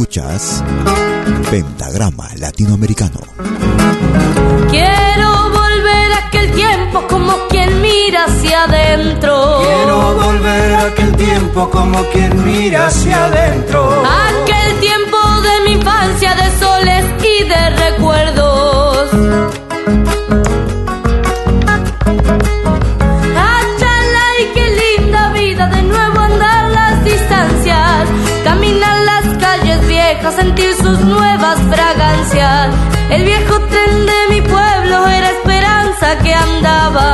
[0.00, 0.64] Escuchas
[1.50, 3.20] Pentagrama Latinoamericano.
[4.70, 9.60] Quiero volver a aquel tiempo como quien mira hacia adentro.
[9.60, 14.02] Quiero volver a aquel tiempo como quien mira hacia adentro.
[14.06, 18.49] Aquel tiempo de mi infancia de soles y de recuerdos.
[33.10, 37.08] El viejo tren de mi pueblo era esperanza que andaba.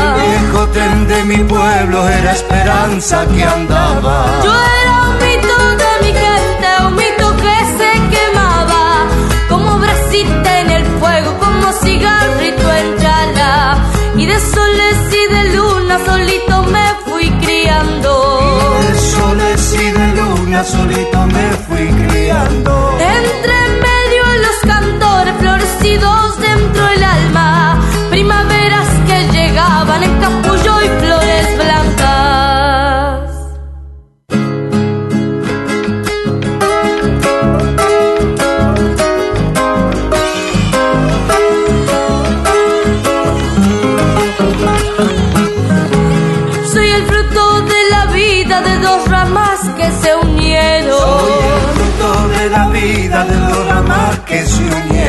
[0.00, 4.16] El viejo tren de mi pueblo era esperanza que andaba.
[4.44, 9.08] Yo era un mito de mi gente, un mito que se quemaba.
[9.48, 13.78] Como brasita en el fuego, como cigarrito en chala.
[14.16, 18.10] Y de soles y de luna solito me fui criando.
[18.80, 22.98] Y de soles y de luna solito me fui criando.
[23.00, 23.60] Entre
[25.98, 27.80] dentro del alma,
[28.10, 33.30] primaveras que llegaban en capullo y flores blancas.
[46.72, 50.98] Soy el fruto de la vida de dos ramas que se unieron.
[51.00, 54.99] Soy el fruto de la vida de dos ramas que se unieron.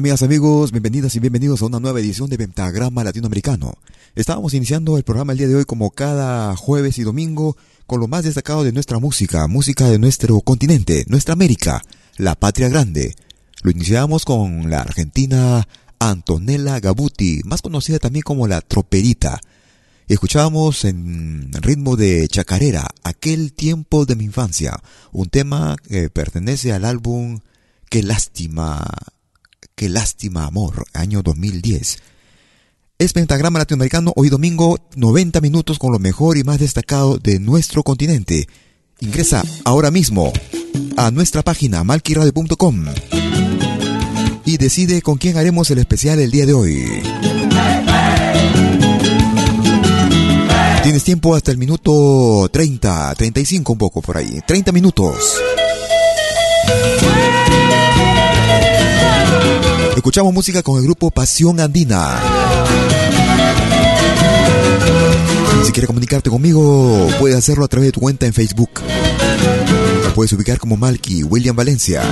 [0.00, 0.72] Amigas, amigos?
[0.72, 3.74] Bienvenidas y bienvenidos a una nueva edición de Pentagrama Latinoamericano.
[4.14, 7.54] Estábamos iniciando el programa el día de hoy como cada jueves y domingo
[7.86, 11.82] con lo más destacado de nuestra música, música de nuestro continente, nuestra América,
[12.16, 13.14] la patria grande.
[13.62, 15.68] Lo iniciamos con la argentina
[15.98, 19.38] Antonella Gabuti, más conocida también como la Troperita.
[20.08, 24.80] Escuchábamos en ritmo de chacarera, aquel tiempo de mi infancia,
[25.12, 27.40] un tema que pertenece al álbum
[27.90, 28.86] Qué lástima,
[29.80, 32.00] qué lástima amor, año 2010.
[32.98, 37.82] Es Pentagrama Latinoamericano, hoy domingo, 90 minutos con lo mejor y más destacado de nuestro
[37.82, 38.46] continente.
[38.98, 40.34] Ingresa ahora mismo
[40.98, 42.84] a nuestra página malquiradio.com
[44.44, 46.84] y decide con quién haremos el especial el día de hoy.
[50.82, 54.42] Tienes tiempo hasta el minuto 30, 35 un poco por ahí.
[54.46, 55.40] 30 minutos.
[60.00, 62.18] Escuchamos música con el grupo Pasión Andina.
[65.62, 68.70] Si quieres comunicarte conmigo, puedes hacerlo a través de tu cuenta en Facebook.
[70.02, 72.02] La puedes ubicar como Malky William Valencia.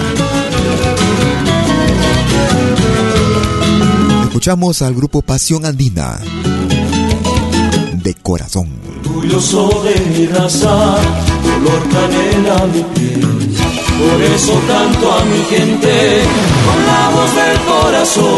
[4.25, 6.21] Escuchamos al grupo Pasión Andina.
[8.03, 8.69] De corazón.
[9.07, 10.99] Orgulloso de mi raza,
[11.43, 13.58] color canela mi piel.
[13.99, 16.23] Por eso canto a mi gente
[16.67, 18.29] con la voz del corazón.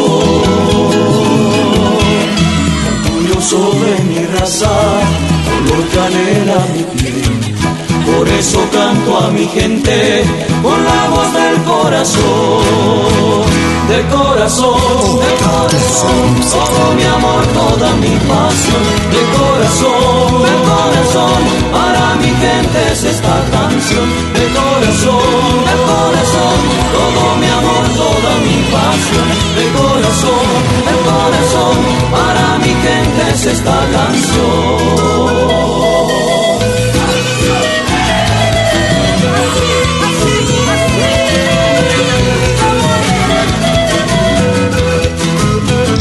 [3.05, 4.75] Orgulloso de mi raza,
[5.45, 7.31] color canela mi piel.
[8.07, 10.25] Por eso canto a mi gente
[10.63, 13.45] con la voz del corazón,
[13.89, 18.85] de corazón, de corazón, todo mi amor, toda mi pasión,
[19.15, 21.41] de corazón, de corazón,
[21.73, 25.30] para mi gente es esta canción, de corazón, de corazón,
[26.93, 30.47] todo mi amor, toda mi pasión, de corazón,
[30.87, 31.77] de corazón,
[32.11, 35.11] para mi gente es esta canción.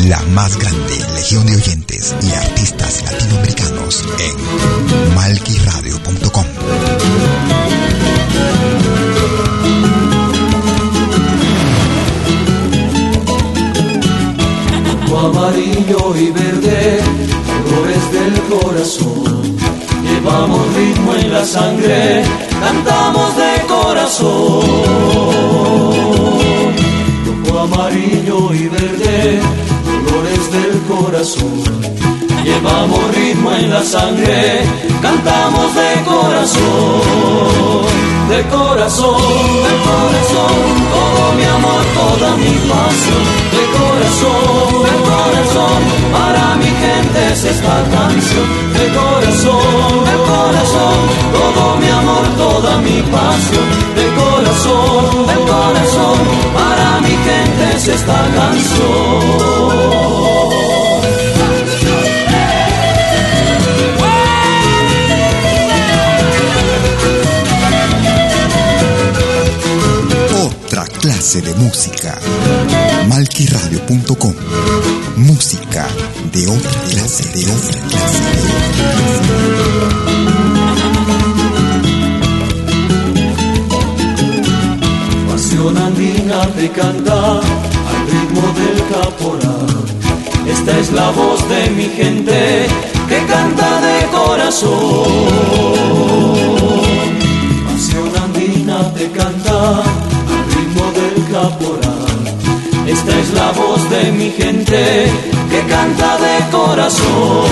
[0.09, 3.28] la más grande legión de oyentes y artistas latinoamericanos
[15.49, 16.99] amarillo y verde,
[17.63, 19.57] colores del corazón.
[20.03, 22.23] Llevamos ritmo en la sangre,
[22.61, 24.61] cantamos de corazón.
[27.25, 29.39] Rojo, amarillo y verde,
[30.05, 31.63] colores del corazón.
[32.43, 34.61] Llevamos ritmo en la sangre,
[35.01, 37.81] cantamos de corazón,
[38.29, 39.21] de corazón,
[39.67, 40.57] de corazón,
[40.93, 43.23] todo mi amor, toda mi pasión,
[43.53, 44.78] de corazón,
[46.11, 48.47] para mi gente es esta canción,
[48.77, 50.99] de corazón, de corazón,
[51.37, 56.17] todo mi amor, toda mi pasión, de corazón, de corazón,
[56.53, 59.59] para mi gente es esta canción.
[70.99, 72.19] clase de música.
[73.07, 75.85] Malquiradio.com Música
[76.31, 78.79] de otra clase, de otra clase, de otra.
[85.29, 89.67] Pasión andina te canta al ritmo del caporal.
[90.49, 92.67] Esta es la voz de mi gente
[93.09, 95.29] que canta de corazón.
[102.91, 105.11] Esta es la voz de mi gente
[105.51, 107.45] que canta de corazón,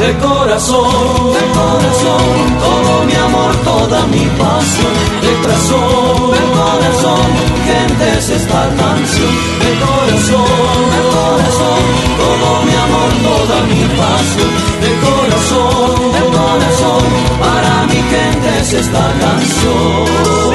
[0.00, 2.28] de corazón, de corazón,
[2.66, 7.28] todo mi amor, toda mi pasión, de corazón, de corazón,
[7.68, 9.32] gente es esta canción,
[9.64, 11.82] de corazón, de corazón,
[12.22, 14.50] todo mi amor, toda mi pasión,
[14.84, 17.02] de corazón, de corazón,
[17.38, 20.45] para mi gente es esta canción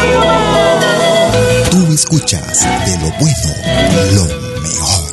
[2.02, 3.50] escuchas de lo bueno,
[4.16, 5.12] lo mejor.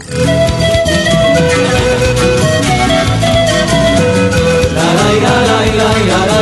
[5.76, 6.37] nuevo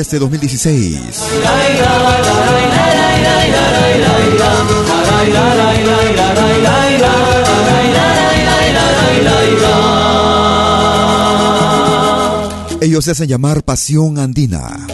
[0.00, 1.00] este 2016.
[12.80, 14.86] Ellos se hacen llamar Pasión Andina.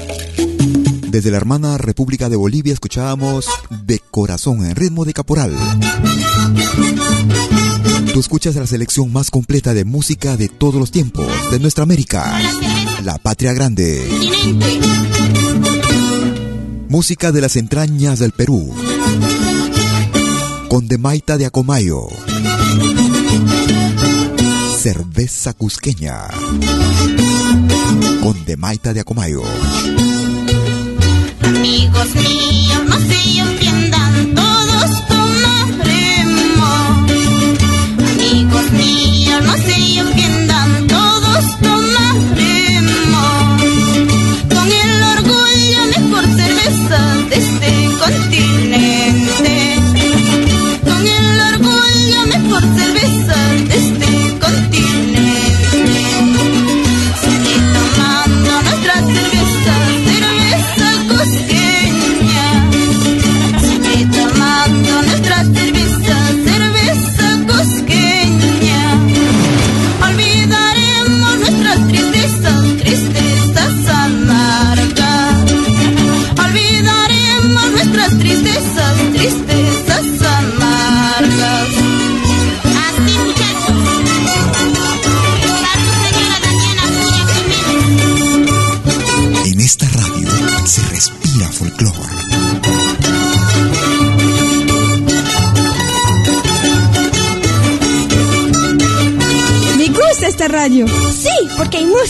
[1.09, 3.47] Desde la hermana República de Bolivia escuchábamos
[3.85, 5.55] De Corazón en ritmo de caporal.
[8.13, 12.39] Tú escuchas la selección más completa de música de todos los tiempos de nuestra América,
[13.05, 14.07] la patria grande.
[16.89, 18.75] Música de las entrañas del Perú,
[20.69, 22.09] con Demaita de Acomayo.
[24.79, 26.29] Cerveza cusqueña,
[28.23, 29.43] con Demaita de Acomayo.
[31.43, 35.23] Amigos míos, no se ofendan todos con
[38.11, 39.43] amigos míos.
[39.45, 39.92] Radio.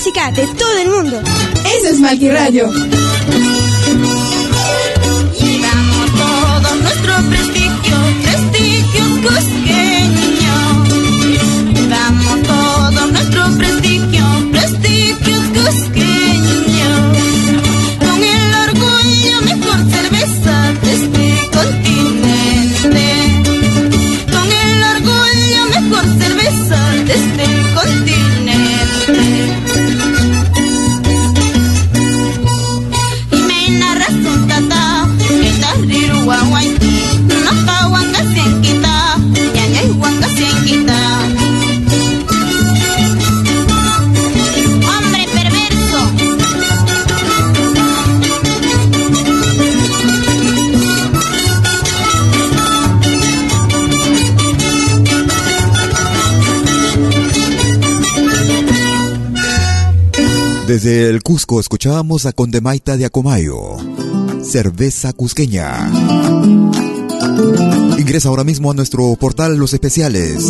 [0.04, 1.22] Música de todo el mundo.
[1.76, 2.28] Eso es Malqui
[60.72, 63.76] Desde el Cusco escuchábamos a Condemaita de Acomayo,
[64.42, 65.92] cerveza cusqueña.
[67.98, 70.42] Ingresa ahora mismo a nuestro portal Los Especiales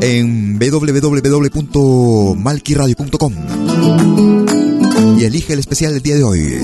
[0.00, 3.32] en www.malquiradio.com
[5.18, 6.60] y elige el especial del día de hoy.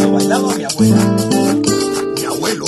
[0.00, 1.16] Lo bailaba mi abuela.
[2.16, 2.64] Mi abuelo.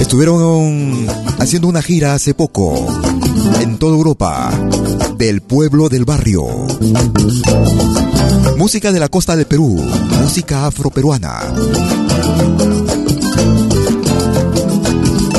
[0.00, 1.06] Estuvieron
[1.38, 2.86] haciendo una gira hace poco
[3.60, 4.50] en toda Europa
[5.16, 6.44] del pueblo del barrio.
[8.56, 9.82] Música de la costa del Perú,
[10.20, 11.40] música afroperuana.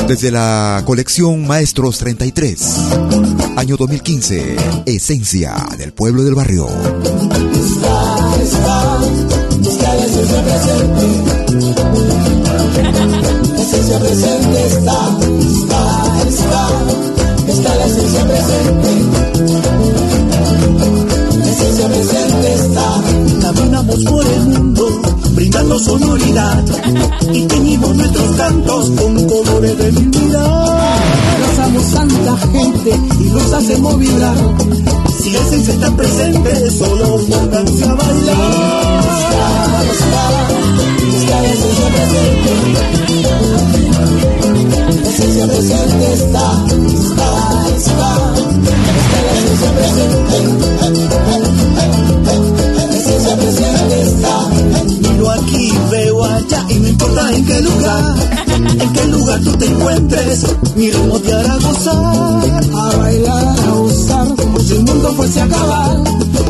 [0.06, 2.76] Desde la colección Maestros 33,
[3.56, 6.66] año 2015, Esencia del pueblo del barrio.
[7.54, 8.98] Está, está,
[16.28, 18.90] está, la esencia presente.
[21.38, 23.02] La esencia presente está.
[23.40, 25.00] Caminamos por el mundo
[25.34, 26.64] brindando sonoridad
[27.32, 31.27] y teñimos nuestros cantos con colores de vida.
[31.58, 34.36] Abrazamos tanta gente y los hacemos vibrar.
[35.20, 38.36] Si la esencia está presente, solo pónganse a bailar.
[39.18, 40.22] Está, está,
[41.16, 42.50] está la esencia presente.
[45.02, 47.28] La esencia presente está, está,
[47.76, 50.87] está, está la esencia presente.
[56.98, 58.14] Importa en qué lugar,
[58.56, 61.94] en qué lugar tú te encuentres, mi ritmo te hará gozar,
[62.74, 65.96] a bailar, a gozar, como si el mundo fuese a acabar.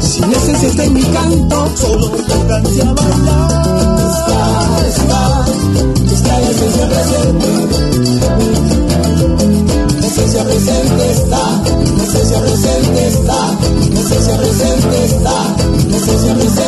[0.00, 3.50] Si está en mi canto, solo pónganse a bailar.
[4.08, 5.44] Está, está,
[6.14, 7.48] está la esencia presente.
[10.00, 11.62] La esencia presente está,
[11.96, 13.58] la esencia presente está,
[13.92, 15.56] la esencia presente está,
[15.90, 16.67] la esencia presente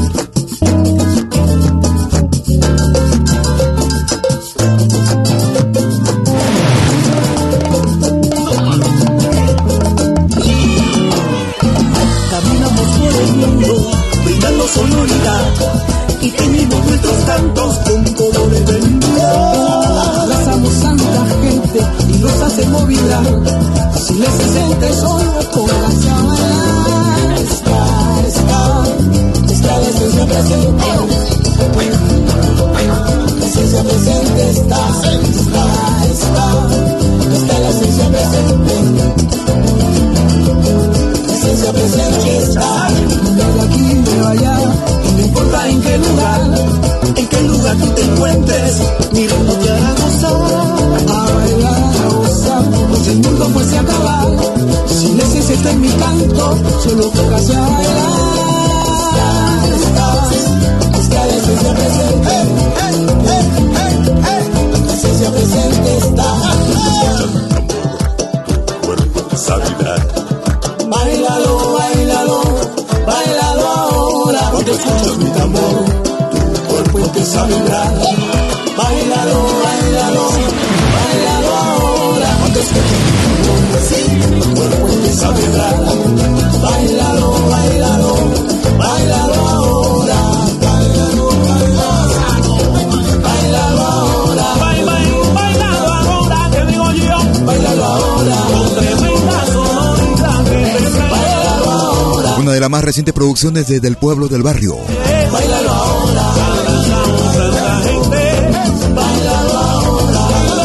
[103.41, 104.75] Producciones desde el pueblo del barrio.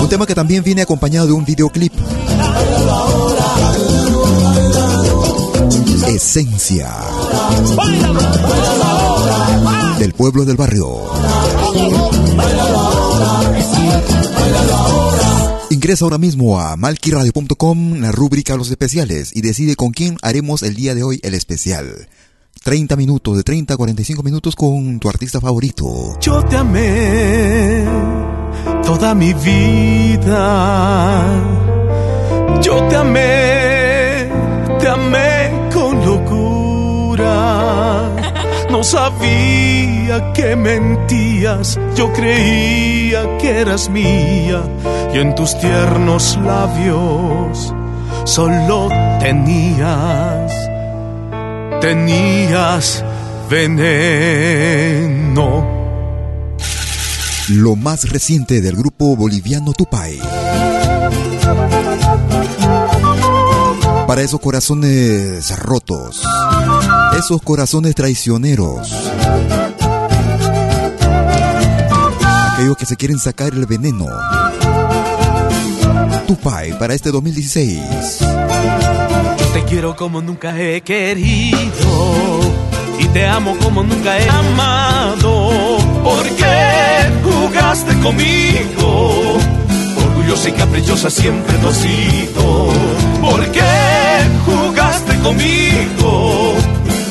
[0.03, 1.95] Un tema que también viene acompañado de un videoclip.
[6.07, 6.95] Esencia
[9.99, 11.01] del pueblo del barrio.
[15.71, 20.75] Ingresa ahora mismo a malquiradio.com, la rúbrica Los Especiales, y decide con quién haremos el
[20.75, 22.07] día de hoy el especial.
[22.67, 26.19] 30 minutos, de 30 a 45 minutos con tu artista favorito.
[26.21, 27.85] Yo te amé
[28.85, 31.23] toda mi vida.
[32.61, 34.29] Yo te amé,
[34.81, 37.27] te amé con locura.
[38.69, 44.61] No sabía que mentías, yo creía que eras mía
[45.15, 47.73] y en tus tiernos labios
[48.25, 48.89] solo
[49.21, 50.36] tenías,
[51.81, 53.05] tenías
[53.51, 53.77] veneno.
[57.49, 60.19] Lo más reciente del grupo boliviano Tupay.
[64.07, 66.23] Para esos corazones rotos,
[67.19, 68.93] esos corazones traicioneros,
[72.53, 74.07] aquellos que se quieren sacar el veneno.
[76.27, 78.46] Tupay para este 2016.
[79.57, 82.41] Te quiero como nunca he querido
[82.99, 85.79] y te amo como nunca he amado.
[86.05, 89.39] ¿Por qué jugaste conmigo?
[89.97, 92.69] Orgullosa y caprichosa siempre has sido.
[93.23, 93.63] ¿Por qué
[94.45, 96.53] jugaste conmigo?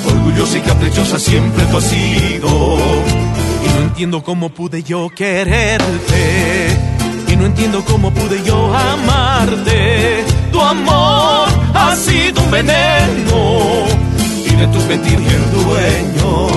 [0.05, 2.77] Orgullosa y caprichosa siempre tú has sido.
[3.65, 6.67] Y no entiendo cómo pude yo quererte.
[7.27, 10.35] Y no entiendo cómo pude yo amarte.
[10.51, 13.86] Tu amor ha sido un veneno.
[14.45, 16.47] Y de tus mentiras y el dueño.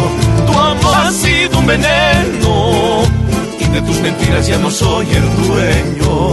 [0.47, 3.03] Tu amor ha sido un veneno.
[3.61, 6.33] Y de tus mentiras ya no soy el dueño.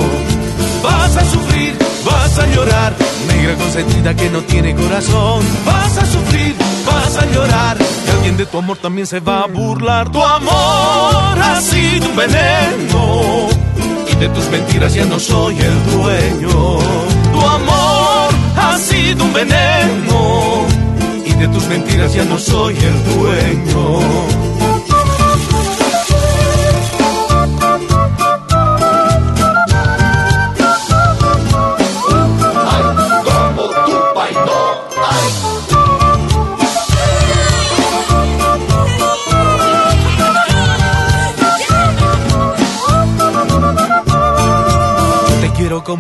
[0.84, 2.94] Vas a sufrir, vas a llorar.
[3.28, 5.44] Negra consentida que no tiene corazón.
[5.66, 7.78] Vas a sufrir, vas a llorar.
[8.06, 10.12] Y alguien de tu amor también se va a burlar.
[10.12, 13.50] Tu amor ha sido un veneno.
[14.12, 17.05] Y de tus mentiras ya no soy el dueño.
[19.06, 20.66] Sido un veneno.
[21.26, 24.45] Y de tus mentiras ya no soy el dueño.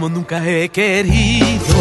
[0.05, 1.77] Como nunca he querido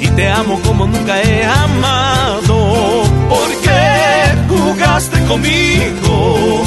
[0.00, 3.02] y te amo como nunca he amado.
[3.28, 6.62] ¿Por qué jugaste conmigo?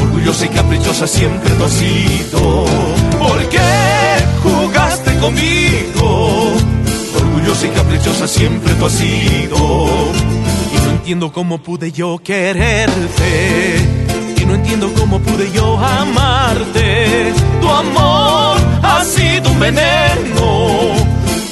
[0.00, 2.64] Orgullosa y caprichosa siempre tú has sido.
[3.18, 3.58] ¿Por qué
[4.42, 6.54] jugaste conmigo?
[7.14, 9.88] Orgullosa y caprichosa siempre tú has sido.
[10.72, 13.76] Y no entiendo cómo pude yo quererte.
[14.40, 17.34] Y no entiendo cómo pude yo amarte.
[17.60, 18.51] Tu amor
[19.02, 20.94] ha sido un veneno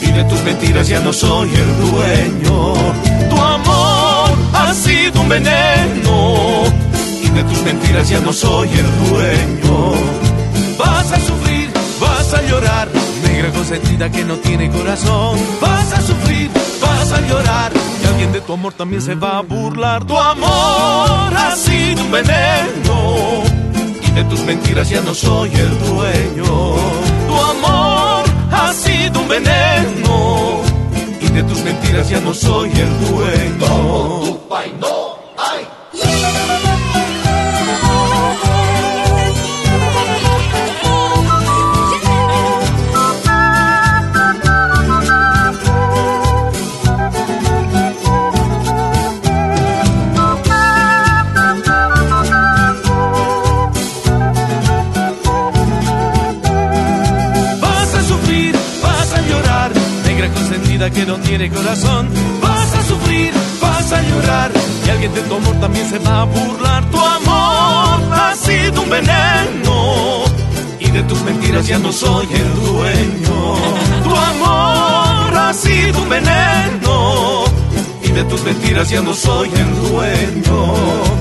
[0.01, 2.75] y de tus mentiras ya no soy el dueño.
[3.29, 6.63] Tu amor ha sido un veneno
[7.25, 9.95] y de tus mentiras ya no soy el dueño.
[10.79, 12.89] Vas a sufrir, vas a llorar,
[13.25, 15.37] negra consentida que no tiene corazón.
[15.61, 19.43] Vas a sufrir, vas a llorar y alguien de tu amor también se va a
[19.43, 20.05] burlar.
[20.05, 23.43] Tu amor ha sido un veneno
[24.07, 27.10] y de tus mentiras ya no soy el dueño.
[27.31, 30.63] Tu amor ha sido un veneno
[31.21, 34.50] y de tus mentiras ya no soy el dueño.
[60.89, 62.09] Que no tiene corazón.
[62.41, 64.51] Vas a sufrir, vas a llorar,
[64.87, 66.91] y alguien de tu amor también se va a burlar.
[66.91, 70.25] Tu amor ha sido un veneno,
[70.79, 73.57] y de tus mentiras ya no soy el dueño.
[74.05, 77.45] Tu amor ha sido un veneno,
[78.03, 81.20] y de tus mentiras ya no soy el dueño.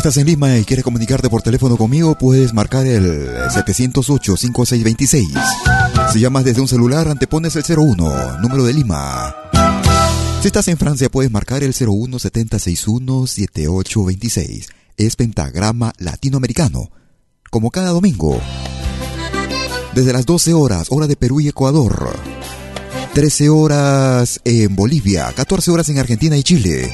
[0.00, 5.28] Estás en Lima y quieres comunicarte por teléfono conmigo, puedes marcar el 708-5626.
[6.10, 9.36] Si llamas desde un celular, antepones el 01, número de Lima.
[10.40, 14.68] Si estás en Francia, puedes marcar el 01-761-7826.
[14.96, 16.90] Es Pentagrama Latinoamericano.
[17.50, 18.40] Como cada domingo.
[19.94, 22.18] Desde las 12 horas, hora de Perú y Ecuador.
[23.12, 26.90] 13 horas en Bolivia, 14 horas en Argentina y Chile.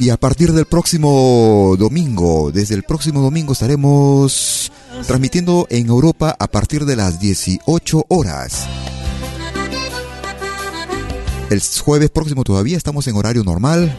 [0.00, 4.72] Y a partir del próximo domingo, desde el próximo domingo estaremos
[5.06, 8.66] transmitiendo en Europa a partir de las 18 horas.
[11.50, 13.94] El jueves próximo todavía estamos en horario normal.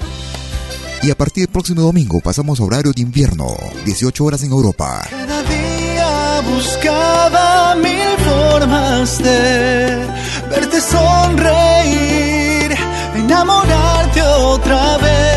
[1.04, 5.04] Y a partir del próximo domingo pasamos a horario de invierno, 18 horas en Europa.
[5.08, 10.08] Cada día buscaba mil formas de
[10.50, 12.76] verte sonreír,
[13.16, 15.31] enamorarte otra vez.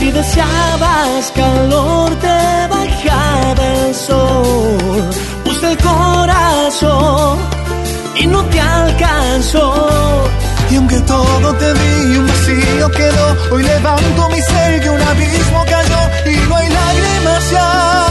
[0.00, 2.40] Si deseabas calor te
[2.72, 5.10] bajaba el sol.
[5.44, 7.38] Puse el corazón
[8.16, 10.24] y no te alcanzó.
[10.70, 13.26] Y aunque todo te di, un vacío quedó.
[13.52, 16.00] Hoy levanto mi ser que un abismo cayó
[16.32, 18.09] y no hay lágrimas ya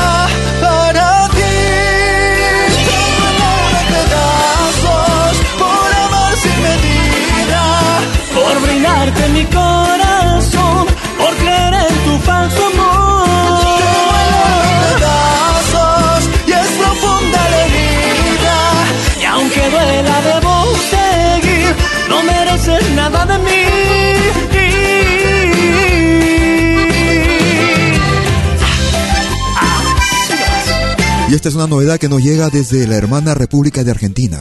[31.29, 34.39] Y esta es una novedad que nos llega desde la hermana República de Argentina.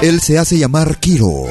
[0.00, 1.46] Él se hace llamar Kiro,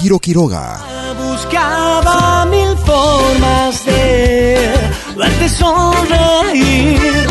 [0.00, 0.80] Kiro Quiroga.
[1.22, 4.70] Buscaba mil formas de
[5.18, 7.26] verte sonreír,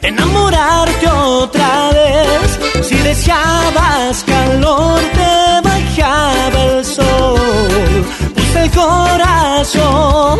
[0.00, 2.86] enamorarte otra vez.
[2.86, 8.06] Si deseabas calor, te bajaba el sol.
[8.32, 10.38] Puse el corazón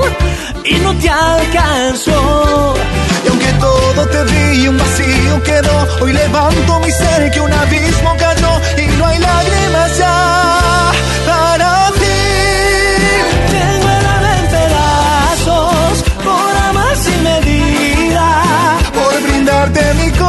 [0.64, 2.74] y no te alcanzó.
[3.24, 5.86] Y aunque todo te di, un vacío quedó.
[6.02, 10.92] Hoy levanto mi ser que un abismo cayó y no hay lágrimas ya
[11.26, 12.20] para ti.
[13.50, 18.78] Tengo el alma en pedazos por amar sin medida.
[18.92, 20.23] Por brindarte mi corazón,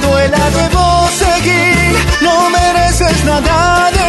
[0.00, 3.99] duela debo seguir, no mereces nada de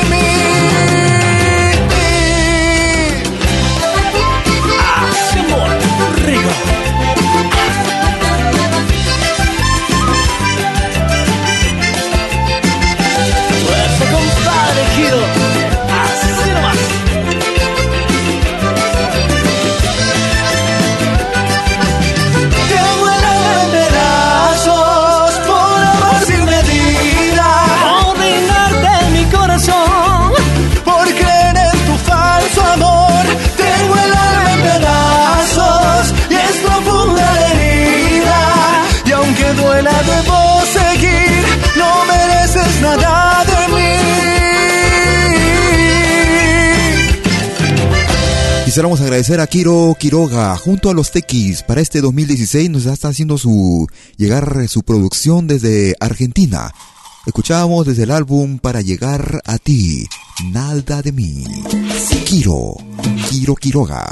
[49.22, 53.86] agradecer a Kiro Quiroga junto a los Tequis para este 2016 nos está haciendo su
[54.18, 56.72] llegar su producción desde Argentina.
[57.28, 60.08] Escuchábamos desde el álbum Para llegar a ti,
[60.46, 61.46] nada de mí.
[62.26, 62.78] Kiro,
[63.30, 64.10] Kiro Quiroga.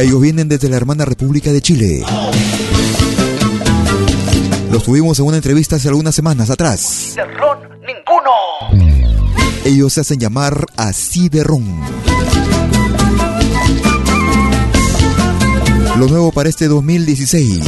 [0.00, 2.02] Ellos vienen desde la hermana República de Chile.
[4.72, 7.12] Los tuvimos en una entrevista hace algunas semanas atrás.
[7.14, 8.99] De ron, ninguno.
[9.64, 11.64] Ellos se hacen llamar así de ron.
[15.98, 17.62] Lo nuevo para este 2016.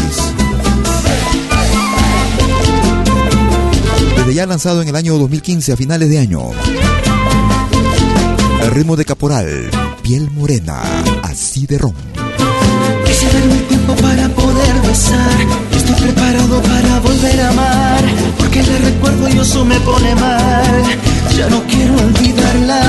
[4.17, 6.51] Desde ya lanzado en el año 2015 a finales de año.
[8.63, 9.71] El ritmo de Caporal,
[10.03, 10.81] piel morena,
[11.23, 11.95] así de ron.
[13.69, 15.72] Tiempo para poder besar.
[15.93, 18.03] Estoy preparado para volver a amar.
[18.39, 20.83] Porque le recuerdo y eso me pone mal.
[21.37, 22.81] Ya no quiero olvidarla.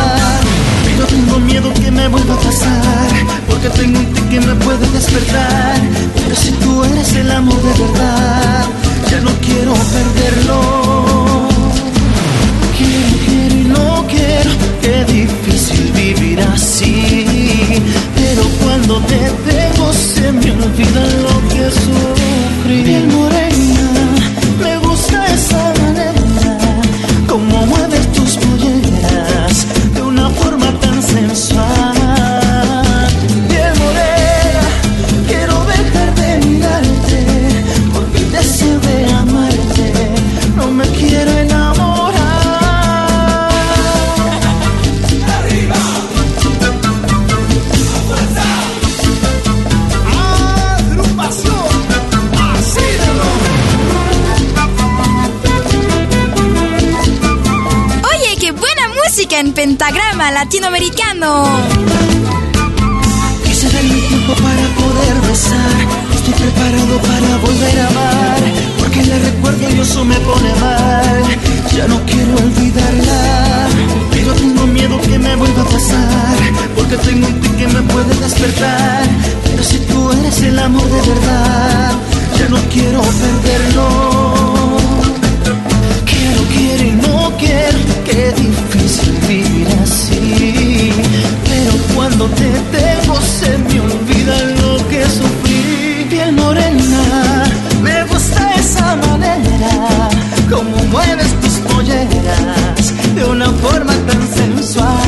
[0.86, 3.10] Pero tengo miedo que me vuelva a pasar.
[3.48, 5.82] Porque tengo un que me puede despertar.
[6.16, 8.66] Pero si tú eres el amor de verdad,
[9.12, 11.50] ya no quiero perderlo.
[12.78, 14.52] Quiero, quiero y no quiero.
[14.82, 17.26] Qué difícil vivir así.
[18.16, 19.18] Pero cuando te
[19.52, 23.43] tengo se me olvida lo que sufrí.
[59.64, 61.30] Pentagrama latinoamericano.
[63.46, 65.78] Quise darme tiempo para poder besar.
[66.16, 68.42] Estoy preparado para volver a amar.
[68.78, 71.24] Porque la recuerdo y eso me pone mal.
[71.78, 73.22] Ya no quiero olvidarla.
[74.12, 76.38] Pero tengo miedo que me vuelva a pasar.
[76.76, 79.06] Porque tengo un que me puede despertar.
[79.46, 81.92] Pero si tú eres el amor de verdad,
[82.38, 84.63] ya no quiero perderlo.
[88.06, 90.92] Qué difícil vivir así.
[91.46, 96.06] Pero cuando te tengo se me olvida lo que sufrí.
[96.10, 97.44] Piel morena,
[97.82, 100.10] me gusta esa manera,
[100.50, 105.03] como mueves tus polleras de una forma tan sensual.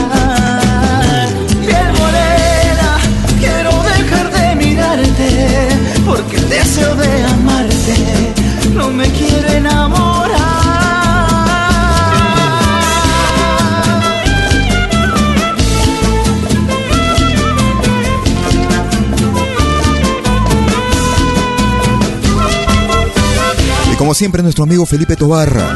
[24.16, 25.76] Siempre, nuestro amigo Felipe Tobarra,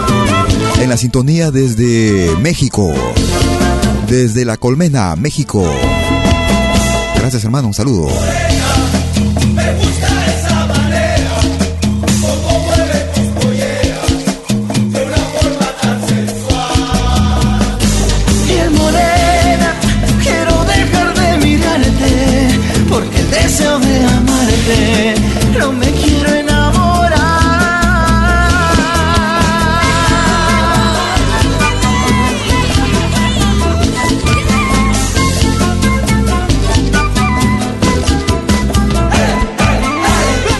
[0.79, 2.93] en la sintonía desde México,
[4.07, 5.69] desde La Colmena, México.
[7.17, 8.07] Gracias, hermano, un saludo.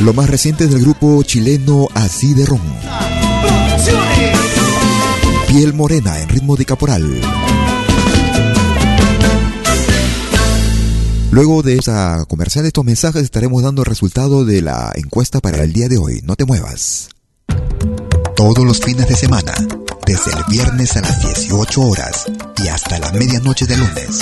[0.09, 2.59] Lo más reciente del grupo chileno Así de Ron.
[5.47, 7.21] Piel morena en ritmo de caporal.
[11.29, 15.73] Luego de esa comercial, estos mensajes estaremos dando el resultado de la encuesta para el
[15.73, 16.21] día de hoy.
[16.23, 17.09] No te muevas.
[18.35, 19.53] Todos los fines de semana,
[20.07, 22.25] desde el viernes a las 18 horas
[22.57, 24.21] y hasta la medianoche de lunes.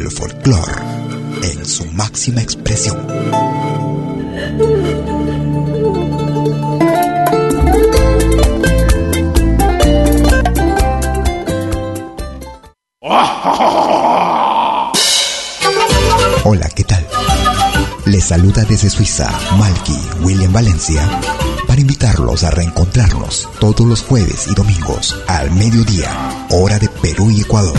[0.00, 0.72] El folclore
[1.42, 2.96] en su máxima expresión.
[16.44, 17.06] Hola, ¿qué tal?
[18.06, 21.06] Les saluda desde Suiza Malky William Valencia
[21.68, 27.42] para invitarlos a reencontrarnos todos los jueves y domingos al mediodía, hora de Perú y
[27.42, 27.78] Ecuador,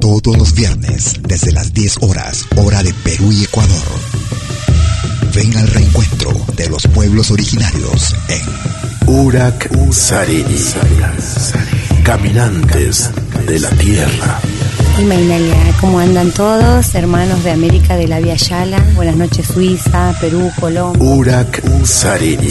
[0.00, 3.86] Todos los viernes, desde las 10 horas, hora de Perú y Ecuador.
[5.34, 10.56] Ven al reencuentro de los pueblos originarios en Urak Sarini.
[12.02, 13.10] Caminantes
[13.46, 14.40] de la tierra.
[14.98, 16.94] Y Mainalia, ¿cómo andan todos?
[16.94, 18.84] Hermanos de América de la Vía Yala.
[18.96, 21.02] Buenas noches, Suiza, Perú, Colombia.
[21.02, 22.50] Urak Sarini.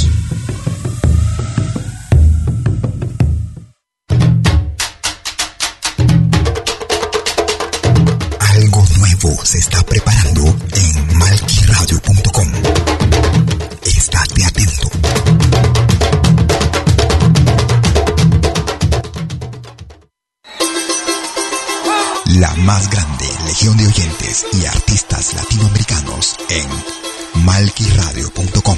[22.71, 28.77] Más grande legión de oyentes y artistas latinoamericanos en malquiradio.com.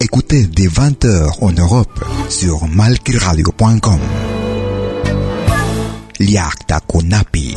[0.00, 4.00] Écoutez dès 20h en Europe sur malquiradio.com.
[6.18, 7.56] Liakta Konapi.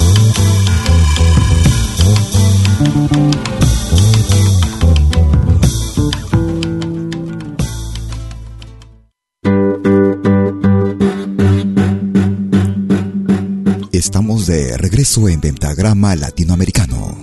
[14.81, 17.15] Regreso en Pentagrama Latinoamericano.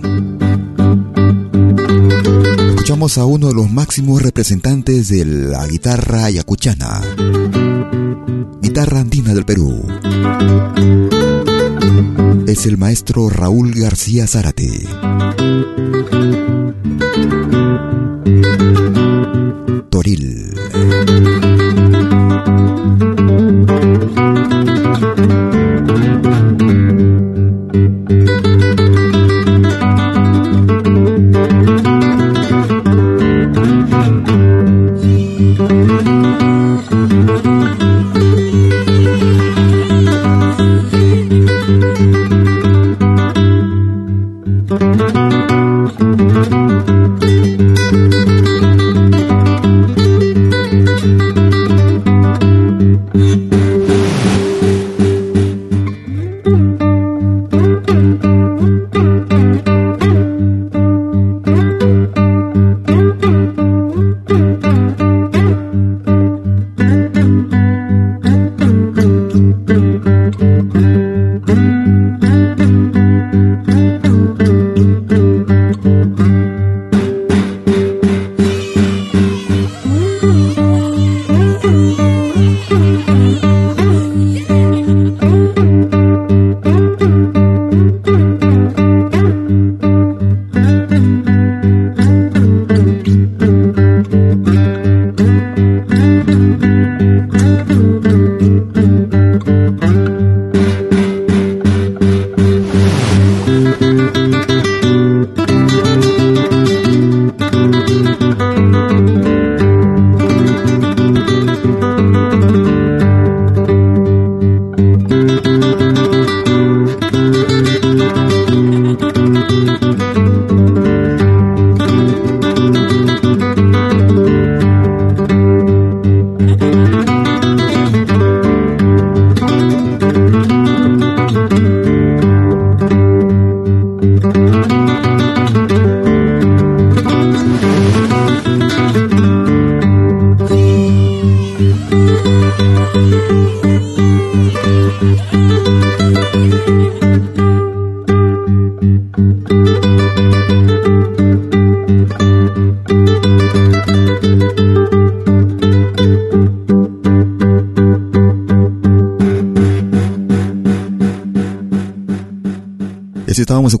[2.69, 7.01] Escuchamos a uno de los máximos representantes de la guitarra ayacuchana,
[8.61, 9.85] guitarra andina del Perú.
[12.47, 14.87] Es el maestro Raúl García Zárate.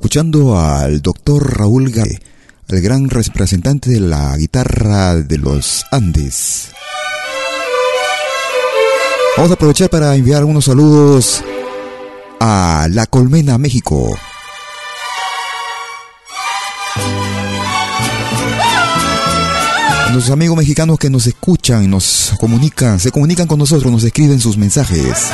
[0.09, 2.17] Escuchando al doctor Raúl García,
[2.67, 6.69] el gran representante de la guitarra de los Andes.
[9.37, 11.43] Vamos a aprovechar para enviar unos saludos
[12.39, 14.17] a La Colmena, México.
[20.11, 24.57] Nuestros amigos mexicanos que nos escuchan, nos comunican, se comunican con nosotros, nos escriben sus
[24.57, 25.27] mensajes.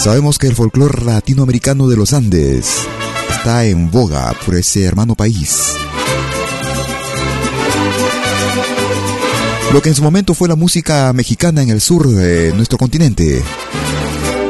[0.00, 2.86] Sabemos que el folclore latinoamericano de los Andes
[3.28, 5.74] está en boga por ese hermano país.
[9.74, 13.42] Lo que en su momento fue la música mexicana en el sur de nuestro continente.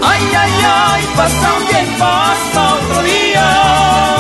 [0.02, 4.16] Ay, ay, ay, pasa un y pasa otro día.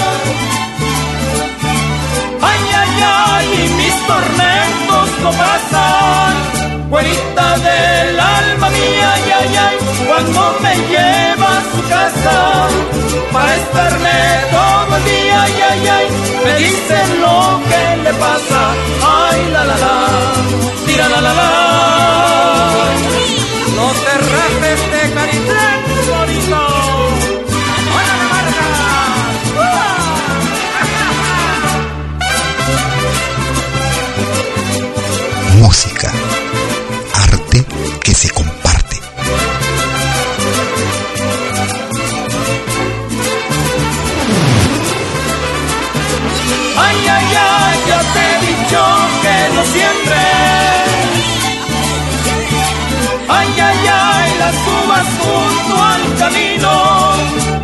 [2.40, 6.69] Ay, ay, ay, mis tormentos no pasan.
[6.90, 9.76] Güerita del alma mía, ay, ay,
[10.08, 12.68] cuando me lleva a su casa
[13.32, 14.18] para estarme
[14.50, 16.06] todo el día, ay, ay,
[16.44, 18.60] me dicen lo que le pasa.
[19.02, 20.06] Ay, la, la, la,
[20.86, 21.50] tira, la, la, la.
[23.76, 25.80] No te rajes de caritrán,
[26.10, 26.60] bonito.
[35.54, 36.10] Música,
[49.60, 50.16] no siempre.
[53.28, 56.72] Ay, ay, ay, las uvas junto al camino.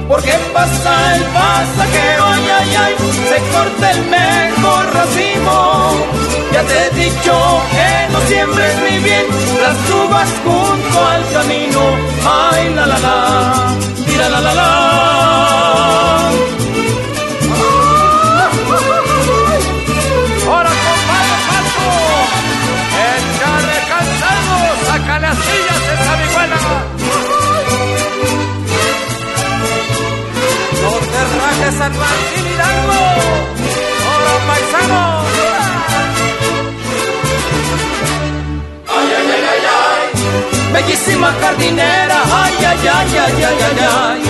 [0.09, 2.95] Porque pasa el pasajero, ay, ay, ay,
[3.31, 5.59] se corta el mejor racimo.
[6.53, 7.35] Ya te he dicho
[7.75, 9.25] que no siembres mi bien,
[9.65, 11.81] las uvas junto al camino.
[12.53, 13.17] Ay, la, la, la,
[14.07, 16.56] tira, la, la, la.
[42.83, 44.21] Ay, ay, ay, ay, ay, ay.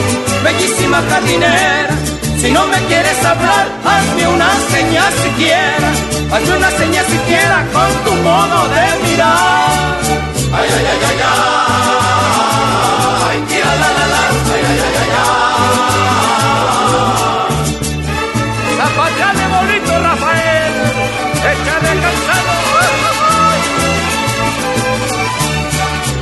[0.45, 1.95] Bellísima jardinera.
[2.41, 5.89] Si no me quieres hablar, hazme una señal siquiera.
[6.33, 10.01] Hazme una señal siquiera con tu modo de mirar.
[10.57, 11.21] Ay, ay, ay, ay,
[13.31, 13.37] ay.
[13.49, 14.23] Tira la la la.
[14.55, 15.27] Ay, ay, ay, ay, ay.
[18.79, 20.75] ¡Zapateale bonito, Rafael!
[21.51, 22.55] ¡Échale cansado!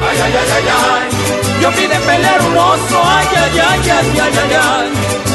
[0.07, 1.14] Ay, ay, ay, ay, ay.
[1.65, 4.89] Yo pide pelear un oso, ay, ay, ay, ay, ay, ay, ay.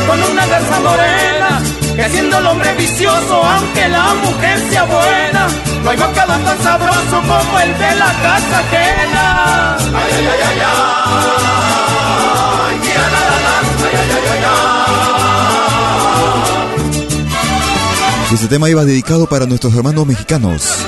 [0.08, 1.60] Con una garza morena,
[1.96, 5.48] que siendo el hombre vicioso, aunque la mujer sea buena,
[5.84, 9.76] no hay bocado tan sabroso como el de la casa ajena.
[9.76, 10.70] Ay, ay, ay, ay, ay.
[12.94, 13.10] La.
[13.88, 14.70] Ay, ay, ay, ay, ay.
[18.30, 20.86] Y este tema iba dedicado para nuestros hermanos mexicanos.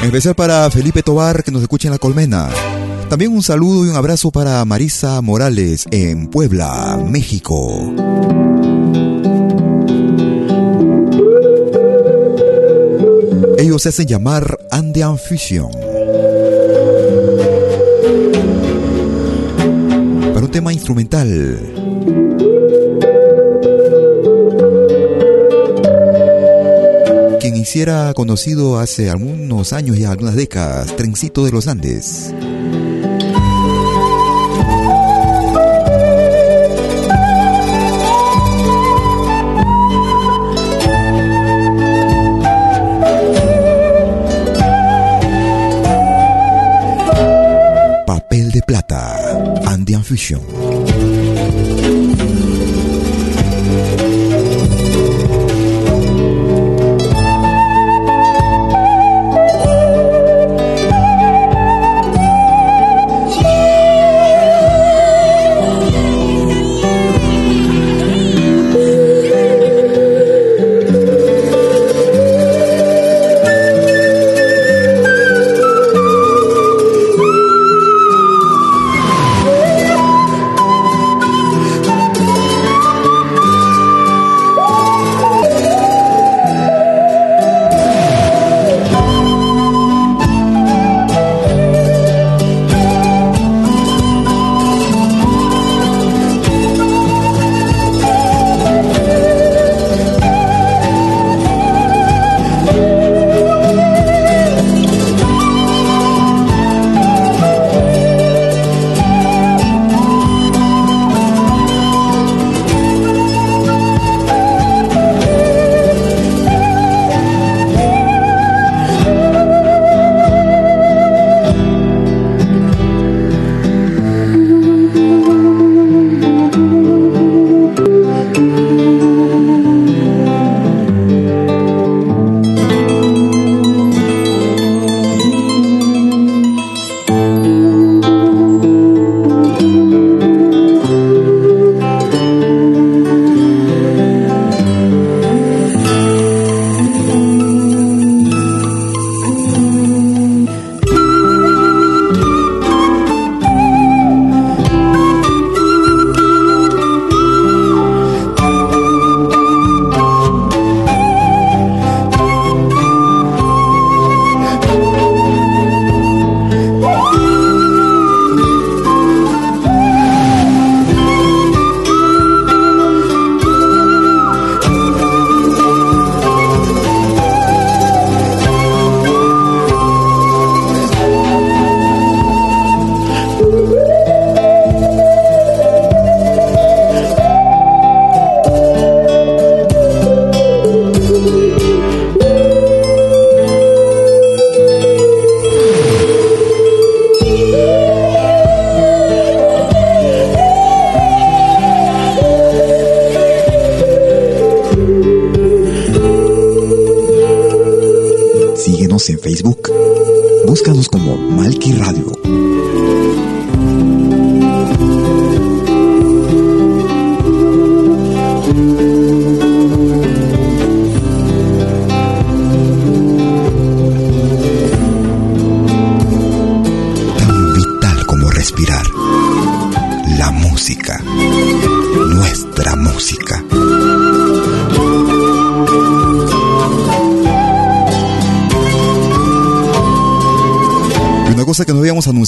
[0.00, 2.48] En especial para Felipe Tobar, que nos escucha en La Colmena.
[3.10, 7.94] También un saludo y un abrazo para Marisa Morales en Puebla, México.
[13.58, 15.70] Ellos se hacen llamar Andean Fusion.
[20.32, 21.77] Para un tema instrumental.
[27.58, 32.32] Hiciera conocido hace algunos años y algunas décadas, Trencito de los Andes.
[48.06, 49.16] Papel de plata,
[49.66, 50.67] Andean Fusion.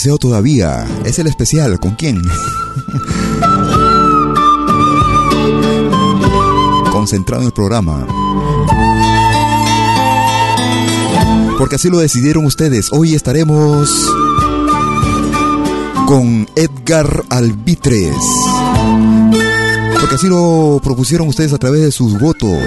[0.00, 1.78] Anunciado todavía es el especial.
[1.78, 2.22] ¿Con quién?
[6.90, 8.06] Concentrado en el programa.
[11.58, 12.90] Porque así lo decidieron ustedes.
[12.92, 13.90] Hoy estaremos
[16.06, 18.16] con Edgar Albitres.
[20.00, 22.58] Porque así lo propusieron ustedes a través de sus votos,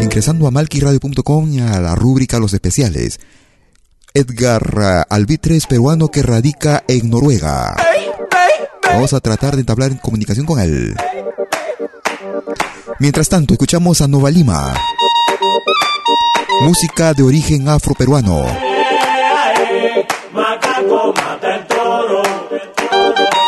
[0.00, 3.20] ingresando a malquiradio.com y a la rúbrica Los Especiales.
[4.16, 7.74] Edgar uh, Albitres, peruano que radica en Noruega.
[8.84, 10.94] Vamos a tratar de entablar en comunicación con él.
[13.00, 14.72] Mientras tanto, escuchamos a Nova Lima.
[16.60, 18.46] Música de origen afroperuano.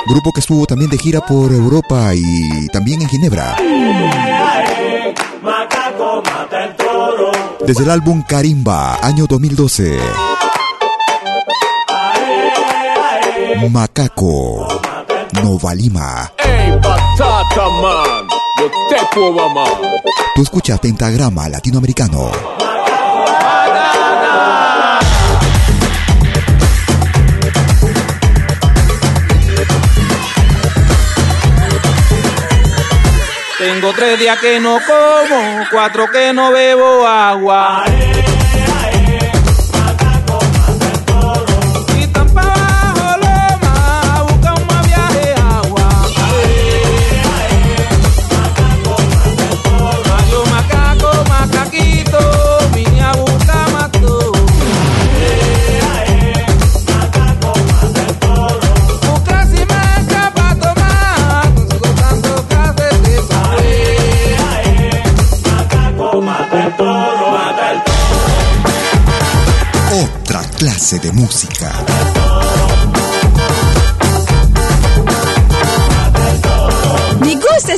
[0.09, 3.57] Grupo que estuvo también de gira por Europa y también en Ginebra.
[7.65, 10.26] Desde el álbum Karimba, año 2012.
[13.65, 14.69] Macaco,
[15.43, 16.31] Nova Lima.
[16.39, 18.29] Ey, batata man,
[18.61, 19.67] yo te puedo amar.
[20.35, 22.31] Tú escuchas Pentagrama Latinoamericano.
[33.59, 37.85] Tengo tres días que no como, cuatro que no bebo agua.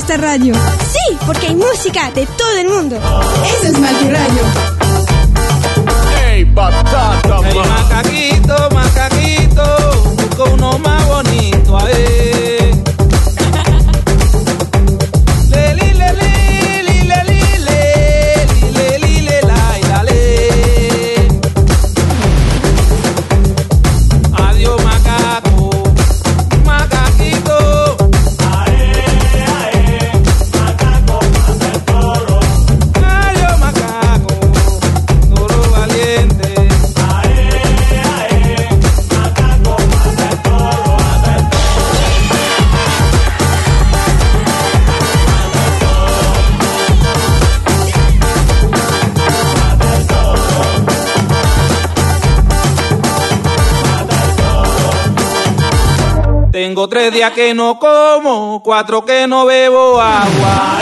[0.09, 0.55] Esta radio.
[0.55, 2.95] Sí, porque hay música de todo el mundo.
[2.95, 4.41] Eso es Multiradio.
[6.25, 8.69] Ey, macaquito,
[57.09, 60.78] tres días que no como, cuatro que no bebo agua.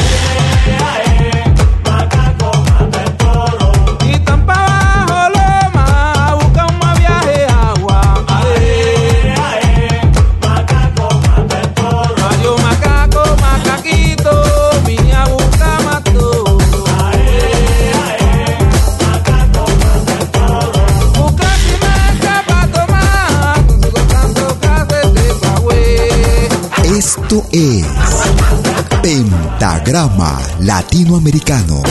[29.97, 31.81] Pentagrama Latinoamericano.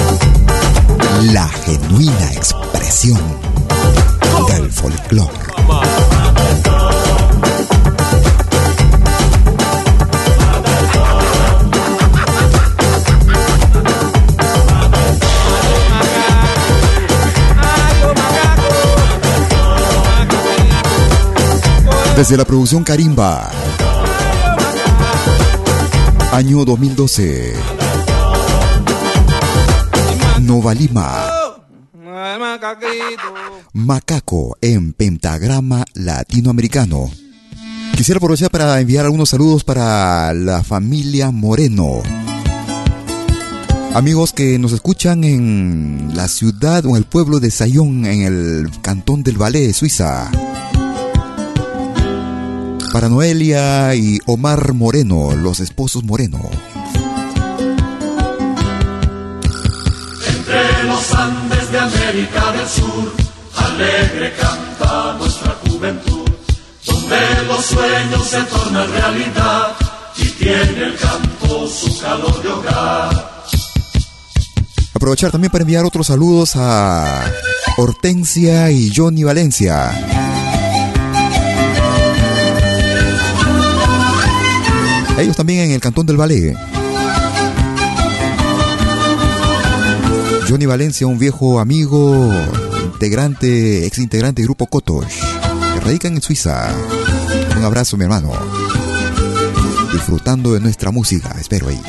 [1.32, 3.18] La genuina expresión
[4.46, 5.32] del folclore.
[22.14, 23.50] Desde la producción Karimba.
[26.30, 27.75] Año 2012.
[30.46, 31.28] Nova Lima.
[33.72, 37.10] Macaco en pentagrama latinoamericano.
[37.96, 42.00] Quisiera aprovechar para enviar algunos saludos para la familia Moreno.
[43.92, 48.70] Amigos que nos escuchan en la ciudad o en el pueblo de Sayón, en el
[48.82, 50.30] cantón del Valais, Suiza.
[52.92, 56.38] Para Noelia y Omar Moreno, los esposos Moreno.
[61.86, 63.12] América del Sur,
[63.54, 66.28] alegre canta nuestra juventud,
[66.84, 67.16] donde
[67.46, 69.68] los sueños se tornan realidad
[70.16, 73.44] y tiene el campo su calor de hogar.
[74.94, 77.24] Aprovechar también para enviar otros saludos a
[77.76, 79.92] Hortensia y Johnny Valencia.
[85.18, 86.54] Ellos también en el Cantón del Valle.
[90.48, 92.32] Johnny Valencia, un viejo amigo,
[92.84, 95.20] integrante, ex integrante del grupo Kotosh,
[95.74, 96.72] que radican en Suiza.
[97.56, 98.32] Un abrazo, mi hermano.
[99.92, 101.80] Disfrutando de nuestra música, espero ahí.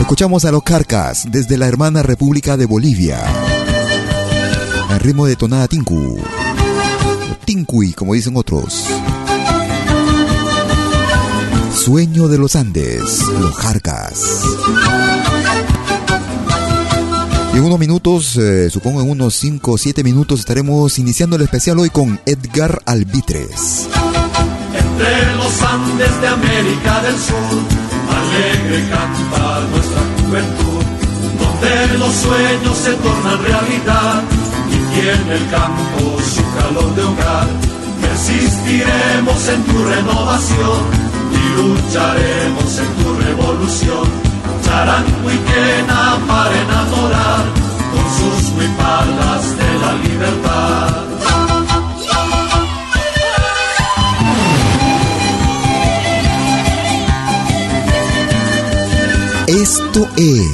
[0.00, 3.20] Escuchamos a los Carcas desde la hermana República de Bolivia.
[4.90, 6.20] En ritmo de tonada tinku.
[7.44, 8.84] Tincui, como dicen otros.
[11.72, 14.42] Sueño de los Andes, los Carcas.
[17.56, 21.42] Y en unos minutos, eh, supongo en unos 5 o 7 minutos, estaremos iniciando el
[21.42, 23.88] especial hoy con Edgar Albitres.
[24.76, 27.56] Entre los Andes de América del Sur
[28.12, 30.84] alegre canta nuestra juventud,
[31.40, 34.22] donde los sueños se tornan realidad
[34.68, 37.48] y tiene el campo su calor de hogar.
[38.02, 40.82] Persistiremos en tu renovación
[41.32, 44.25] y lucharemos en tu revolución.
[44.76, 47.44] Charango y quena para enamorar
[47.92, 51.04] con sus huipalas de la libertad.
[59.46, 60.46] Esto es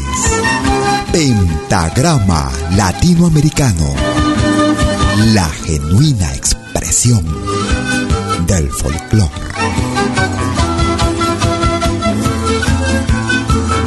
[1.10, 3.92] Pentagrama Latinoamericano,
[5.34, 7.26] la genuina expresión
[8.46, 9.42] del folclore.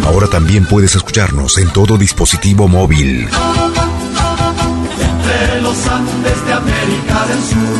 [0.05, 3.27] Ahora también puedes escucharnos en todo dispositivo móvil.
[4.99, 7.79] Entre los Andes de América del Sur,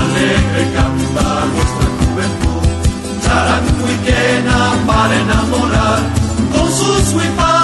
[0.00, 2.68] alegre canta nuestra juventud,
[3.24, 6.26] charango y quena para enamorar
[6.76, 7.55] sus huipalas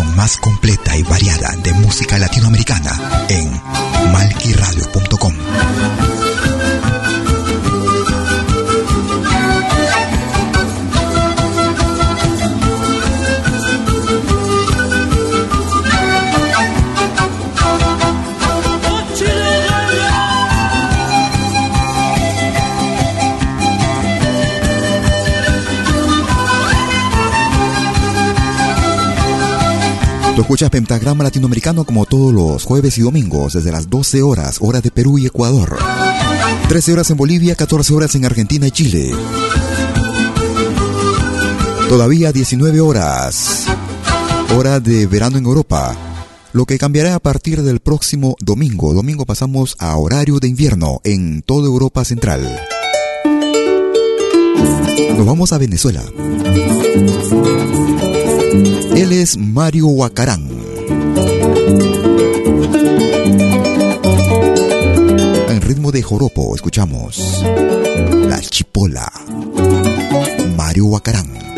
[0.00, 3.52] más completa y variada de música latinoamericana en
[4.10, 5.34] malquiradio.com.
[30.34, 34.80] Tú escuchas Pentagrama Latinoamericano como todos los jueves y domingos desde las 12 horas, hora
[34.80, 35.76] de Perú y Ecuador.
[36.68, 39.10] 13 horas en Bolivia, 14 horas en Argentina y Chile.
[41.90, 43.66] Todavía 19 horas,
[44.56, 45.94] hora de verano en Europa.
[46.54, 48.94] Lo que cambiará a partir del próximo domingo.
[48.94, 52.58] Domingo pasamos a horario de invierno en toda Europa Central.
[55.14, 56.02] Nos vamos a Venezuela.
[58.52, 60.46] Él es Mario Huacarán.
[65.48, 67.42] En ritmo de joropo escuchamos
[68.26, 69.10] La Chipola.
[70.54, 71.51] Mario Huacarán.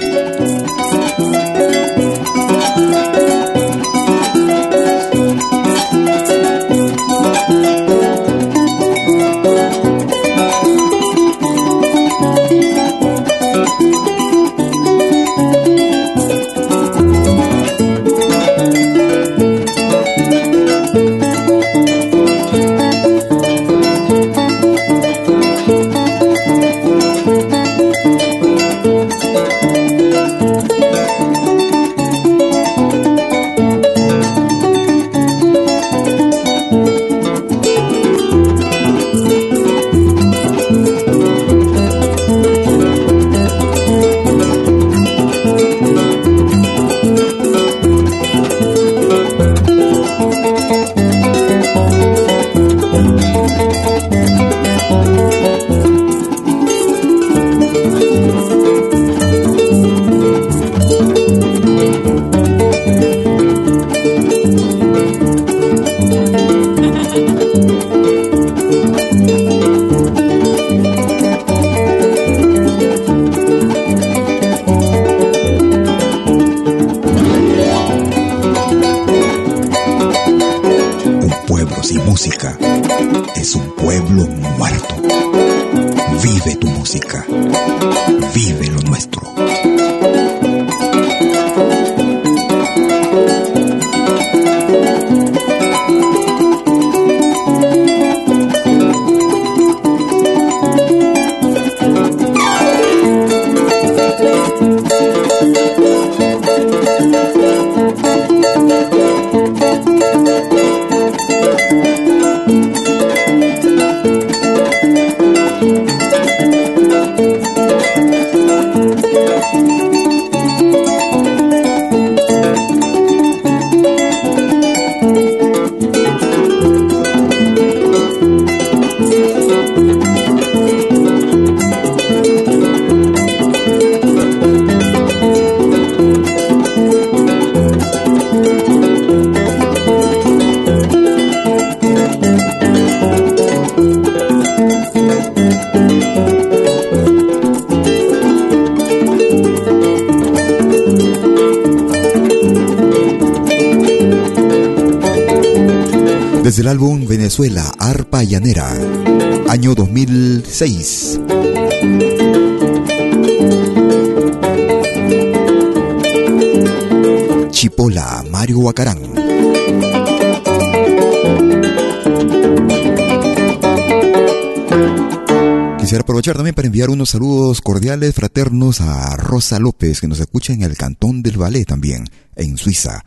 [176.74, 181.36] Enviar unos saludos cordiales, fraternos a Rosa López, que nos escucha en el Cantón del
[181.36, 182.04] Ballet también,
[182.34, 183.04] en Suiza.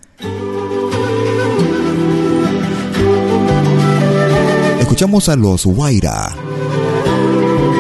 [4.80, 6.34] Escuchamos a los Huayra.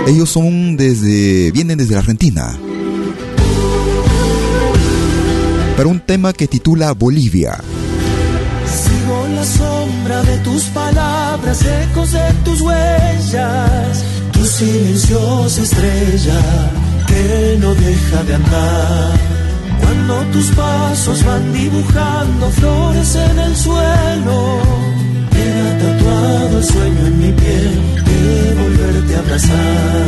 [0.08, 1.54] Ellos son desde.
[1.54, 2.60] vienen desde la Argentina.
[5.78, 7.58] Para un tema que titula Bolivia.
[8.66, 14.04] Sigo la sombra de tus palabras, ecos de tus huellas,
[14.38, 16.40] tu silenciosa estrella
[17.08, 19.12] que no deja de andar.
[19.82, 24.40] Cuando tus pasos van dibujando flores en el suelo,
[25.34, 27.74] queda tatuado el sueño en mi piel
[28.10, 28.22] de
[28.62, 30.08] volverte a abrazar.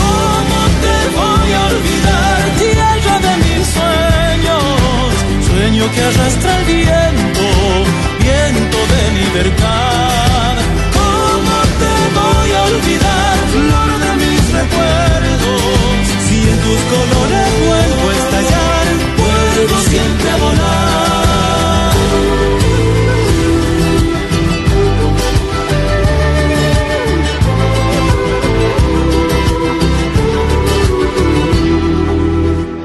[0.00, 5.08] ¿Cómo te voy a olvidar, tierra de mis sueños?
[5.48, 7.46] Sueño que arrastra el viento,
[8.24, 10.09] viento de libertad.
[14.60, 18.86] Si en tus colores vuelvo a estallar,
[19.16, 21.94] vuelvo siempre a volar.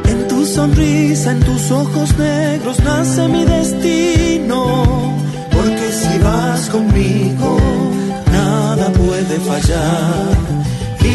[0.08, 5.14] En tu sonrisa, en tus ojos negros nace mi destino.
[5.52, 7.58] Porque si vas conmigo,
[8.32, 10.56] nada puede fallar.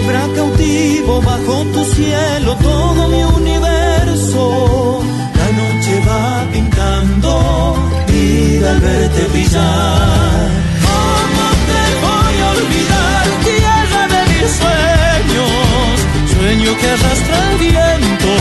[0.00, 5.02] Vibra cautivo bajo tu cielo todo mi universo.
[5.38, 7.76] La noche va pintando
[8.06, 10.48] vida al verte brillar.
[10.88, 15.92] ¿Cómo te voy a olvidar, tierra de mis sueños?
[16.34, 18.32] Sueño que arrastra el viento,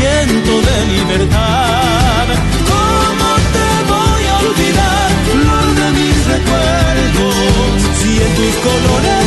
[0.00, 2.26] viento de libertad.
[2.72, 7.76] ¿Cómo te voy a olvidar, flor de mis recuerdos?
[7.98, 9.17] Si en tus colores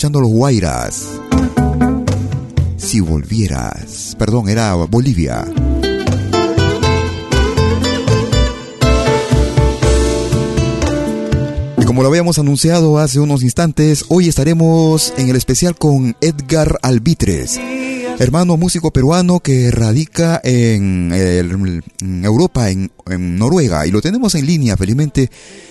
[0.00, 1.08] escuchando los Guairas.
[2.78, 4.16] Si volvieras.
[4.18, 5.44] Perdón, era Bolivia.
[11.76, 16.78] Y como lo habíamos anunciado hace unos instantes, hoy estaremos en el especial con Edgar
[16.80, 17.60] Albitres,
[18.18, 21.12] hermano músico peruano que radica en,
[22.24, 22.90] Europa, en,
[23.36, 25.30] Noruega, y lo tenemos en línea, felizmente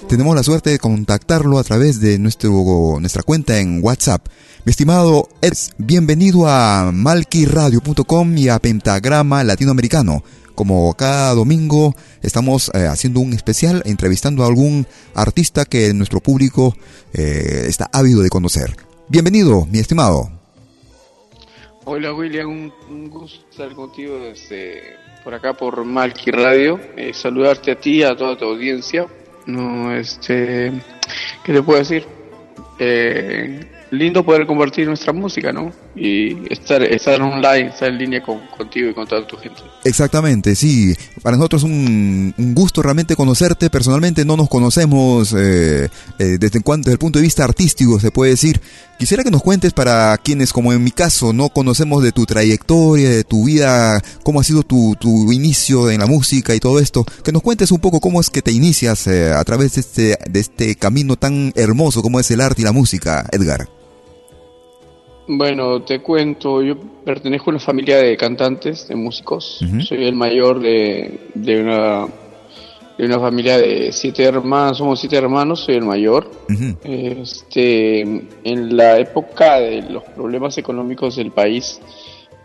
[0.10, 4.26] tenemos la suerte de contactarlo a través de nuestro, nuestra cuenta en WhatsApp.
[4.66, 10.24] Mi estimado Ed, bienvenido a malquiradio.com y a Pentagrama Latinoamericano.
[10.56, 11.94] Como cada domingo
[12.24, 16.76] estamos eh, haciendo un especial entrevistando a algún artista que nuestro público
[17.14, 18.76] eh, está ávido de conocer.
[19.10, 20.32] Bienvenido, mi estimado.
[21.86, 24.82] Hola William, un, gusto estar contigo desde
[25.24, 26.80] por acá por Malqui Radio.
[26.98, 29.06] Eh, saludarte a ti, a toda tu audiencia.
[29.50, 30.72] No, este,
[31.44, 32.06] ¿qué te puedo decir?
[32.78, 33.60] Eh,
[33.92, 35.72] lindo poder compartir nuestra música, ¿no?
[35.96, 39.62] Y estar, estar online, estar en línea con, contigo y con toda tu gente.
[39.84, 40.96] Exactamente, sí.
[41.24, 43.70] Para nosotros es un, un gusto realmente conocerte.
[43.70, 45.86] Personalmente no nos conocemos eh,
[46.20, 48.62] eh, desde, desde el punto de vista artístico, se puede decir.
[49.00, 53.10] Quisiera que nos cuentes para quienes, como en mi caso, no conocemos de tu trayectoria,
[53.10, 57.06] de tu vida, cómo ha sido tu, tu inicio en la música y todo esto,
[57.24, 60.18] que nos cuentes un poco cómo es que te inicias eh, a través de este,
[60.30, 63.70] de este camino tan hermoso como es el arte y la música, Edgar.
[65.30, 66.76] Bueno, te cuento, yo
[67.06, 69.64] pertenezco a una familia de cantantes, de músicos.
[69.88, 72.06] Soy el mayor de, de, una,
[73.00, 76.30] de una familia de siete hermanos, somos siete hermanos, soy el mayor.
[76.84, 81.80] este, en la época de los problemas económicos del país,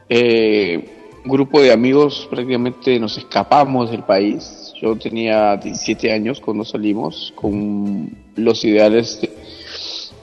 [0.08, 0.88] eh,
[1.24, 4.72] un grupo de amigos prácticamente nos escapamos del país.
[4.80, 9.30] Yo tenía 17 años cuando salimos con los ideales de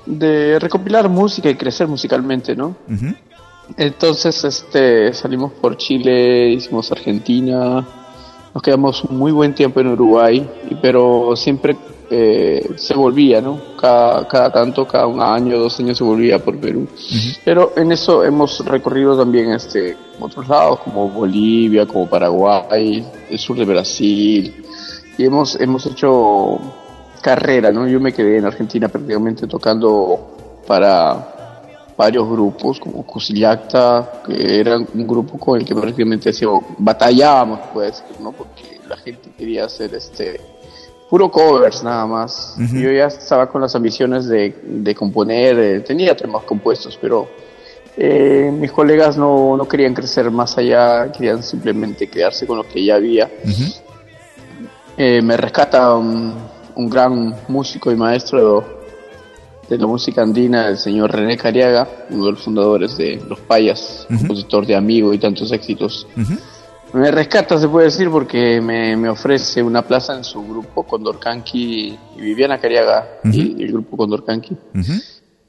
[0.05, 2.75] de recopilar música y crecer musicalmente, ¿no?
[3.77, 7.88] Entonces, este, salimos por Chile, hicimos Argentina,
[8.54, 10.49] nos quedamos muy buen tiempo en Uruguay,
[10.82, 11.76] pero siempre
[12.10, 13.58] eh, se volvía, ¿no?
[13.80, 16.88] Cada, cada tanto, cada un año, dos años se volvía por Perú.
[17.45, 23.58] Pero en eso hemos recorrido también este, otros lados, como Bolivia, como Paraguay, el sur
[23.58, 24.66] de Brasil,
[25.18, 26.60] y hemos, hemos hecho
[27.22, 27.88] carrera, ¿no?
[27.88, 31.40] Yo me quedé en Argentina prácticamente tocando para
[31.97, 36.31] varios grupos, como Cusillacta, que era un grupo con el que prácticamente
[36.77, 38.31] batallábamos, pues, ¿no?
[38.31, 40.39] Porque la gente quería hacer este
[41.09, 42.55] puro covers nada más.
[42.73, 47.27] Yo ya estaba con las ambiciones de, componer, eh, tenía temas compuestos, pero
[47.97, 52.83] eh, mis colegas no, no, querían crecer más allá, querían simplemente quedarse con lo que
[52.85, 53.29] ya había.
[54.97, 56.33] eh, me rescata un,
[56.75, 58.80] un gran músico y maestro
[59.72, 64.05] de, la música andina, el señor René Cariaga, uno de los fundadores de Los Payas,
[64.07, 66.07] compositor de Amigo y tantos éxitos.
[66.93, 71.97] Me rescata, se puede decir, porque me, ofrece una plaza en su grupo Condor Canqui
[72.17, 74.57] y Viviana Cariaga, y el grupo Condor Canqui,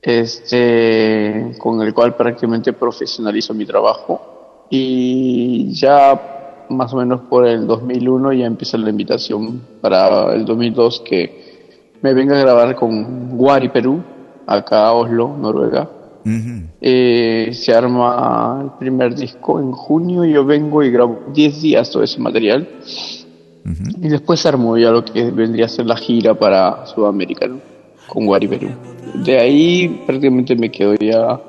[0.00, 4.66] este, con el cual prácticamente profesionalizo mi trabajo.
[4.70, 11.02] Y ya más o menos por el 2001 ya empieza la invitación para el 2002
[11.04, 11.42] que
[12.00, 14.02] me venga a grabar con Guari Perú,
[14.46, 15.88] acá a Oslo, Noruega.
[16.80, 22.02] Eh, se arma el primer disco en junio, yo vengo y grabo 10 días todo
[22.02, 22.68] ese material.
[24.00, 27.48] Y después se armó ya lo que vendría a ser la gira para Sudamérica,
[28.08, 28.68] con Guari Perú.
[29.24, 31.40] De ahí prácticamente me quedo ya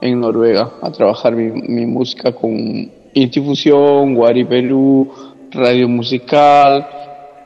[0.00, 5.10] en Noruega a trabajar mi, mi música con Institución, Guari Perú,
[5.50, 6.86] Radio Musical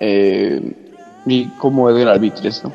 [0.01, 0.61] eh,
[1.27, 2.73] y como Edgar Albitres, ¿no?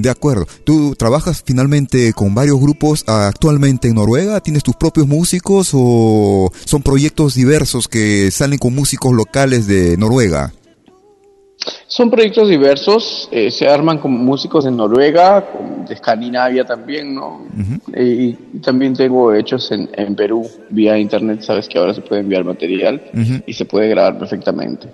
[0.00, 0.46] De acuerdo.
[0.64, 4.40] ¿Tú trabajas finalmente con varios grupos actualmente en Noruega?
[4.40, 10.54] ¿Tienes tus propios músicos o son proyectos diversos que salen con músicos locales de Noruega?
[11.90, 15.44] Son proyectos diversos, eh, se arman con músicos en Noruega,
[15.88, 17.44] de Escandinavia también, ¿no?
[17.98, 18.32] y,
[18.62, 23.02] también tengo hechos en, en, Perú vía internet, sabes que ahora se puede enviar material
[23.44, 24.86] y se puede grabar perfectamente.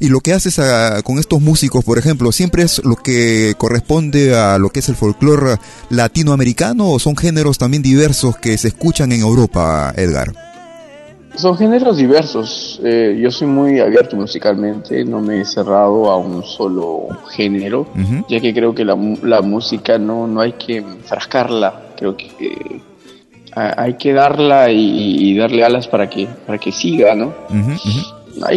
[0.00, 4.34] Y lo que haces ah, con estos músicos, por ejemplo, ¿siempre es lo que corresponde
[4.34, 5.56] a lo que es el folclore
[5.90, 10.53] latinoamericano o son géneros también diversos que se escuchan en Europa, Edgar?
[11.36, 12.80] Son géneros diversos.
[12.84, 17.86] Eh, yo soy muy abierto musicalmente, no me he cerrado a un solo género,
[18.28, 22.80] ya que creo que la, la música no, no hay que enfrascarla, creo que eh,
[23.54, 27.32] hay que darla y, darle alas para que, para que siga, ¿no?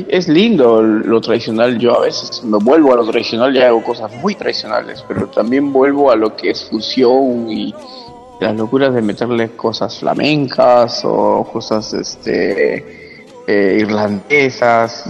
[0.10, 4.12] es lindo lo tradicional, yo a veces me vuelvo a lo tradicional y hago cosas
[4.22, 7.74] muy tradicionales, pero también vuelvo a lo que es fusión y
[8.40, 13.08] las locuras de meterle cosas flamencas o cosas este
[13.48, 15.06] eh, irlandesas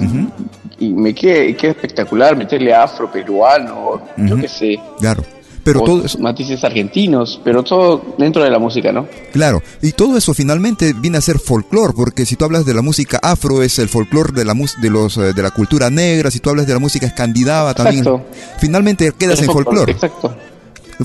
[0.80, 4.80] y me queda, queda espectacular meterle afro peruano, yo qué sé.
[5.00, 5.24] Claro.
[5.64, 9.06] Pero o todo eso, matices argentinos, pero todo dentro de la música, ¿no?
[9.34, 12.82] claro, y todo eso finalmente viene a ser folclore, porque si tú hablas de la
[12.82, 16.40] música afro es el folclore de la de los eh, de la cultura negra, si
[16.40, 18.06] tú hablas de la música escandinava también,
[18.60, 19.92] finalmente quedas en folclore.
[19.92, 20.34] Exacto.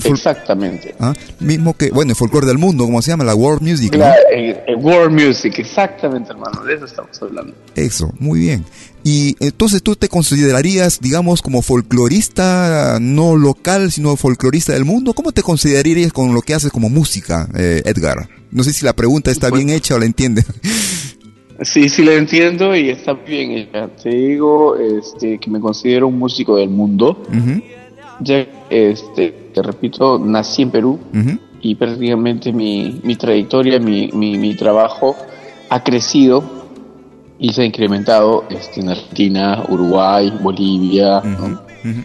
[0.03, 0.95] Exactamente.
[0.99, 1.13] ¿ah?
[1.39, 3.99] Mismo que, bueno, el folclore del mundo, como se llama, la world music, ¿no?
[3.99, 7.53] La- el- el world music, exactamente, hermano, de eso estamos hablando.
[7.75, 8.65] Eso, muy bien.
[9.03, 15.13] Y entonces tú te considerarías, digamos, como folclorista no local, sino folclorista del mundo.
[15.13, 18.29] ¿Cómo te considerarías con lo que haces como música, eh, Edgar?
[18.51, 20.43] No sé si la pregunta está bien hecha o la entiende.
[21.61, 23.87] Sí, sí lo entiendo y está bien hecha.
[24.01, 27.21] Te digo este, que me considero un músico del mundo.
[28.19, 30.99] Ya, este, te repito, nací en Perú
[31.61, 35.15] y prácticamente mi, mi trayectoria, mi, mi, mi trabajo
[35.69, 36.43] ha crecido
[37.39, 41.61] y se ha incrementado este, en Argentina, Uruguay, Bolivia, ¿no?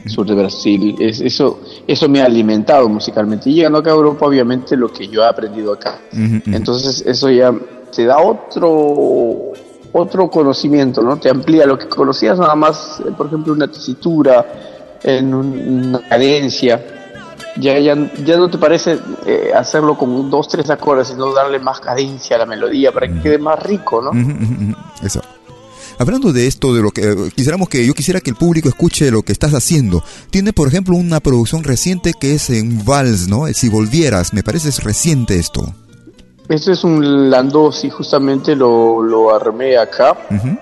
[0.07, 0.97] sur de Brasil.
[0.99, 3.51] Es, eso, eso me ha alimentado musicalmente.
[3.51, 6.01] Y llegando acá a Europa, obviamente, lo que yo he aprendido acá.
[6.13, 7.55] Entonces eso ya
[7.95, 9.53] te da otro
[9.93, 11.17] otro conocimiento, ¿no?
[11.17, 14.45] Te amplía lo que conocías nada más, eh, por ejemplo, una tesitura,
[15.03, 16.85] en un- una cadencia.
[17.57, 21.81] Ya, ya, ya no te parece eh, hacerlo con dos, tres acordes, sino darle más
[21.81, 24.13] cadencia a la melodía para que quede más rico, ¿no?
[25.03, 25.21] Eso.
[26.01, 29.11] Hablando de esto, de lo que eh, quisiéramos que yo quisiera que el público escuche
[29.11, 30.05] lo que estás haciendo.
[30.31, 33.49] Tiene, por ejemplo, una producción reciente que es en Vals, ¿no?
[33.53, 35.75] Si volvieras, me parece es reciente esto.
[36.49, 40.17] Este es un Landos y justamente lo, lo armé acá.
[40.31, 40.57] Ujú.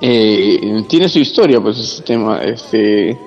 [0.00, 2.42] Eh, tiene su historia, pues ese tema.
[2.42, 3.18] Este,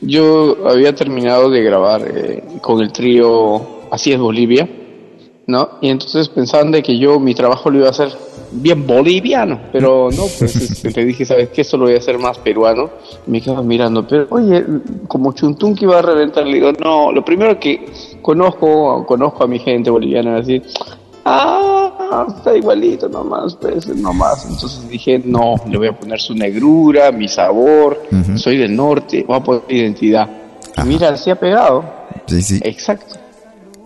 [0.00, 4.68] yo había terminado de grabar eh, con el trío Así es Bolivia,
[5.46, 5.68] ¿no?
[5.80, 8.10] Y entonces pensaban de que yo mi trabajo lo iba a hacer
[8.50, 11.60] bien boliviano, pero no, pues este, te dije, ¿sabes qué?
[11.60, 12.90] Esto lo voy a hacer más peruano.
[13.26, 14.64] Y me quedaba mirando, pero oye,
[15.06, 17.86] como Chuntún que iba a reventar, le digo, no, lo primero que
[18.20, 20.60] conozco, conozco a mi gente boliviana, así,
[21.24, 24.46] ah, está igualito nomás, pues, nomás.
[24.48, 28.02] Entonces dije, no, le voy a poner su negrura, mi sabor,
[28.36, 30.28] soy del norte, voy a poner identidad.
[30.78, 31.84] Y mira, se ha pegado.
[32.26, 32.60] Sí, sí.
[32.62, 33.16] Exacto.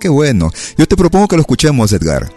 [0.01, 0.51] Qué bueno.
[0.77, 2.29] Yo te propongo que lo escuchemos, Edgar.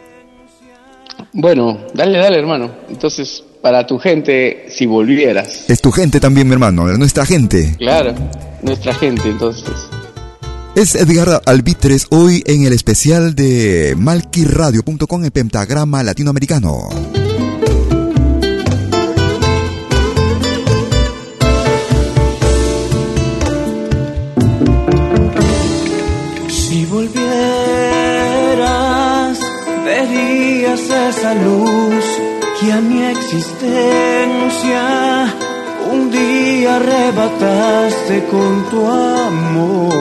[1.34, 2.72] Bueno, dale, dale, hermano.
[2.89, 5.70] Entonces, para tu gente, si volvieras.
[5.70, 7.76] Es tu gente también, mi hermano, es nuestra gente.
[7.78, 8.14] Claro,
[8.62, 9.74] nuestra gente, entonces.
[10.74, 16.88] Es Edgar Albitres hoy en el especial de malquiradio.com en Pentagrama Latinoamericano.
[26.47, 27.19] Si volvieras,
[29.84, 32.05] verías esa luz
[32.61, 33.51] que a mi existencia
[35.92, 39.92] un día arrebataste con tu amor.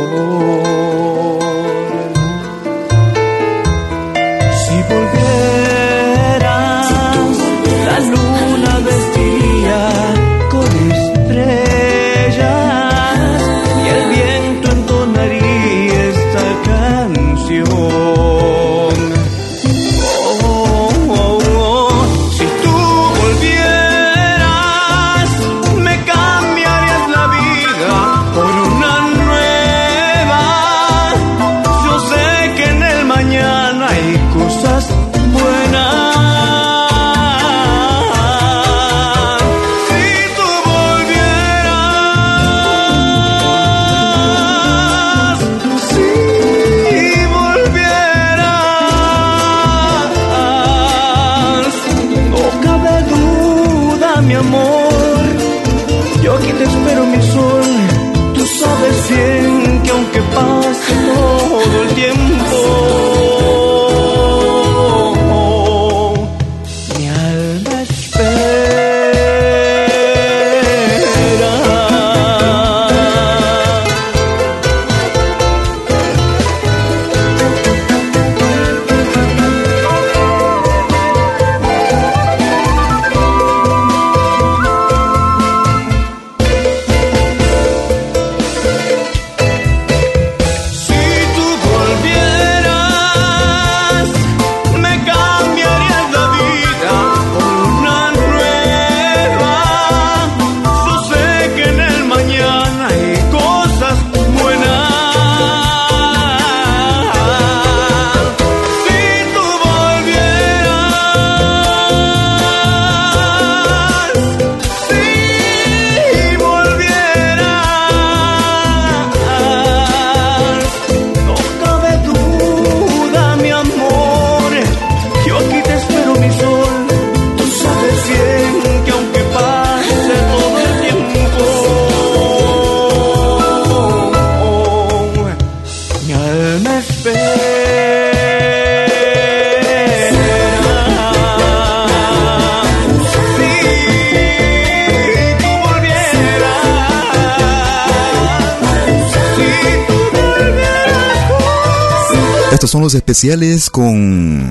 [152.70, 154.48] Son los especiales con...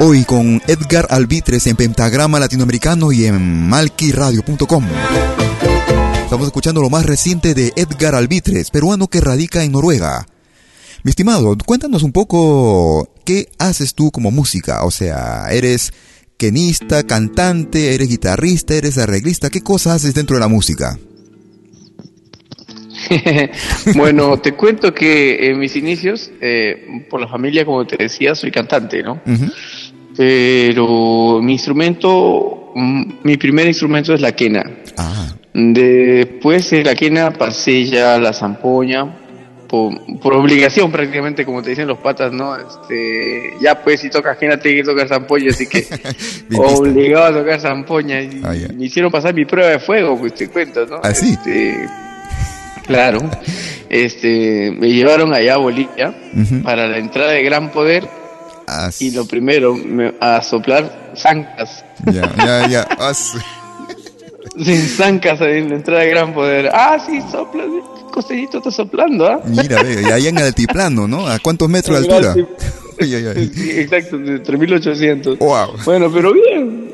[0.00, 4.84] Hoy con Edgar Albitres en Pentagrama Latinoamericano y en malquiradio.com.
[6.22, 10.26] Estamos escuchando lo más reciente de Edgar Albitres, peruano que radica en Noruega.
[11.04, 14.84] Mi estimado, cuéntanos un poco qué haces tú como música.
[14.84, 15.90] O sea, eres
[16.36, 19.48] quenista, cantante, eres guitarrista, eres arreglista.
[19.48, 20.98] ¿Qué cosas haces dentro de la música?
[23.96, 28.50] bueno, te cuento que en mis inicios, eh, por la familia, como te decía, soy
[28.50, 29.20] cantante, ¿no?
[30.16, 34.64] Pero mi instrumento, mm, mi primer instrumento es la quena.
[34.96, 35.28] Ah.
[35.52, 39.20] Después de la quena pasé ya a la zampoña,
[39.70, 42.56] por, obligación prácticamente, como te dicen los patas, ¿no?
[42.56, 45.86] Este, ya pues si tocas quena tienes que tocar zampoña, así que
[46.56, 48.20] obligado a tocar zampoña.
[48.20, 51.00] Y Ah, Me hicieron pasar mi prueba de fuego, pues te cuento, ¿no?
[51.02, 51.34] ¿Ah, sí?
[51.34, 51.88] Este,
[52.94, 53.18] claro.
[53.88, 56.14] Este, me llevaron allá a Bolivia
[56.62, 58.06] para la entrada de Gran Poder
[59.00, 61.84] y lo primero, me- a soplar zancas.
[62.06, 62.88] Ya, ya, ya.
[64.64, 66.70] Sin zancas en la entrada de Gran Poder.
[66.72, 69.40] Ah, sí, sopla, ¿qué costellito está soplando, ¿ah?
[69.44, 71.26] Mira, ve, y ahí en el altiplano, ¿no?
[71.26, 72.34] ¿A cuántos metros de altura?
[73.02, 73.50] Ay, ay, ay.
[73.54, 75.38] Sí, exacto, de 3800.
[75.38, 75.68] Wow.
[75.86, 76.90] Bueno, pero bien.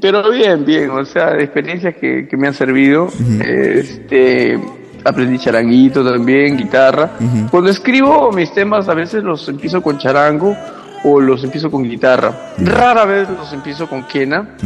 [0.00, 0.90] Pero bien, bien.
[0.90, 3.08] O sea, experiencias que, que me han servido.
[3.44, 4.58] Este.
[5.04, 7.10] Aprendí charanguito también, guitarra.
[7.50, 10.56] Cuando escribo mis temas, a veces los empiezo con charango
[11.04, 12.52] o los empiezo con guitarra.
[12.58, 14.56] Rara vez los empiezo con quena.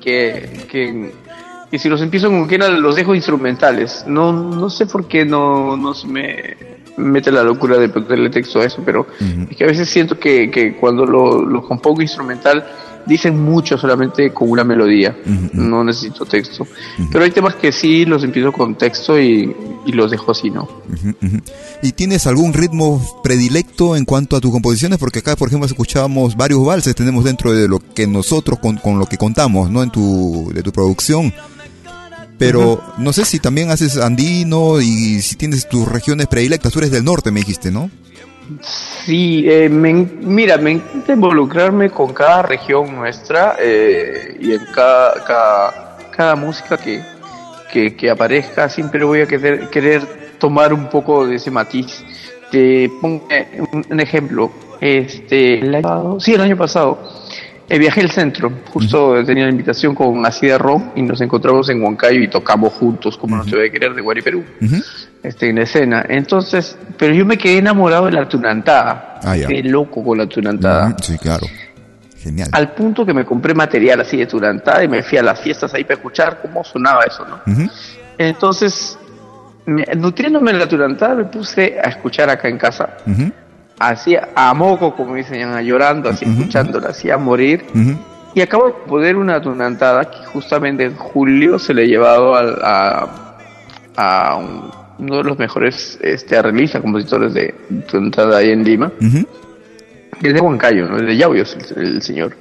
[0.00, 1.12] Que, que,
[1.70, 4.04] que si los empiezo con quena, los dejo instrumentales.
[4.06, 6.56] No, no sé por qué no, no se me
[6.96, 9.06] mete la locura de ponerle texto a eso, pero
[9.50, 12.64] es que a veces siento que, que cuando lo, lo compongo instrumental
[13.06, 15.16] dicen mucho solamente con una melodía,
[15.52, 16.66] no necesito texto.
[17.10, 19.54] Pero hay temas que sí los empiezo con texto y,
[19.86, 20.68] y los dejo así, ¿no?
[21.82, 24.98] ¿Y tienes algún ritmo predilecto en cuanto a tus composiciones?
[24.98, 28.98] Porque acá, por ejemplo, escuchábamos varios valses, tenemos dentro de lo que nosotros, con, con
[28.98, 29.82] lo que contamos, ¿no?
[29.82, 31.32] En tu, de tu producción.
[32.38, 36.72] Pero no sé si también haces andino y si tienes tus regiones predilectas.
[36.72, 37.88] Tú eres del norte, me dijiste, ¿no?
[38.60, 45.24] Sí, eh, me mira, me encanta involucrarme con cada región nuestra eh, y en cada,
[45.24, 47.02] cada, cada música que,
[47.72, 52.04] que, que aparezca, siempre voy a querer, querer tomar un poco de ese matiz.
[52.50, 53.26] Te pongo
[53.72, 54.50] un, un ejemplo.
[54.80, 56.98] Este, el año pasado, sí, el año pasado,
[57.68, 58.52] eh, viajé al centro.
[58.72, 63.16] Justo tenía la invitación con Así Ron y nos encontramos en Huancayo y tocamos juntos,
[63.16, 64.44] como no te voy a querer, de Guari Perú
[65.22, 66.04] este, en la escena.
[66.08, 69.20] Entonces, pero yo me quedé enamorado de la tunantada.
[69.22, 69.46] Ah, ya.
[69.48, 70.96] Quedé loco con la tunantada.
[71.00, 71.46] Sí, claro.
[72.18, 72.48] Genial.
[72.52, 75.74] Al punto que me compré material así de tunantada y me fui a las fiestas
[75.74, 77.40] ahí para escuchar cómo sonaba eso, ¿no?
[78.18, 78.98] Entonces,
[79.66, 82.90] me- nutriéndome de la tunantada, me puse a escuchar acá en casa.
[83.06, 83.32] Ujú,
[83.78, 87.64] Así a moco, como dicen, llorando, así escuchándola, así a morir.
[88.34, 92.58] Y acabo de poner una tunantada que justamente en julio se le he llevado al-
[92.62, 93.08] a,
[93.96, 94.70] a un-
[95.02, 97.52] uno de los mejores este, arreglistas, compositores de
[97.90, 98.92] tunantada ahí en Lima,
[100.20, 100.96] que es de Huancayo, ¿no?
[100.96, 102.36] es de Yauyos el, el señor.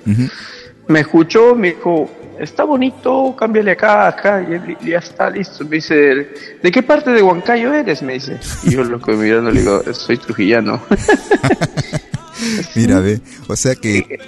[0.87, 2.09] Me escuchó, me dijo,
[2.39, 4.45] está bonito, cámbiale acá, acá,
[4.81, 5.63] y ya está listo.
[5.65, 6.29] Me dice,
[6.61, 8.03] ¿de qué parte de Huancayo eres?
[8.03, 8.37] Me dice.
[8.63, 10.81] Y yo lo que mirando le digo, soy trujillano.
[12.75, 13.21] Mira, ve.
[13.47, 14.19] O sea que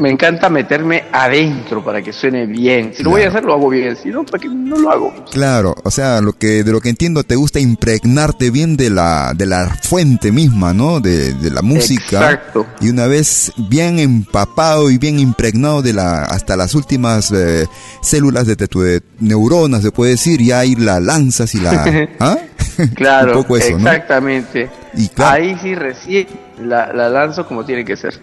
[0.00, 2.92] me encanta meterme adentro para que suene bien.
[2.94, 3.94] Si lo voy a hacer, lo hago bien.
[3.96, 5.14] Si no, ¿para qué no lo hago?
[5.30, 9.34] Claro, o sea, lo que de lo que entiendo te gusta impregnarte bien de la
[9.34, 11.00] de la fuente misma, ¿no?
[11.00, 12.32] De, de la música.
[12.32, 12.66] Exacto.
[12.80, 17.66] Y una vez bien empapado y bien impregnado de la hasta las últimas eh,
[18.00, 22.38] células de, tu de neuronas, se puede decir, ya ahí la lanzas y la ¿Ah?
[22.94, 23.90] Claro, Un poco eso, ¿no?
[23.90, 24.70] exactamente.
[24.94, 25.42] Y claro.
[25.42, 26.26] Ahí sí recién
[26.62, 28.18] la, la lanzo como tiene que ser.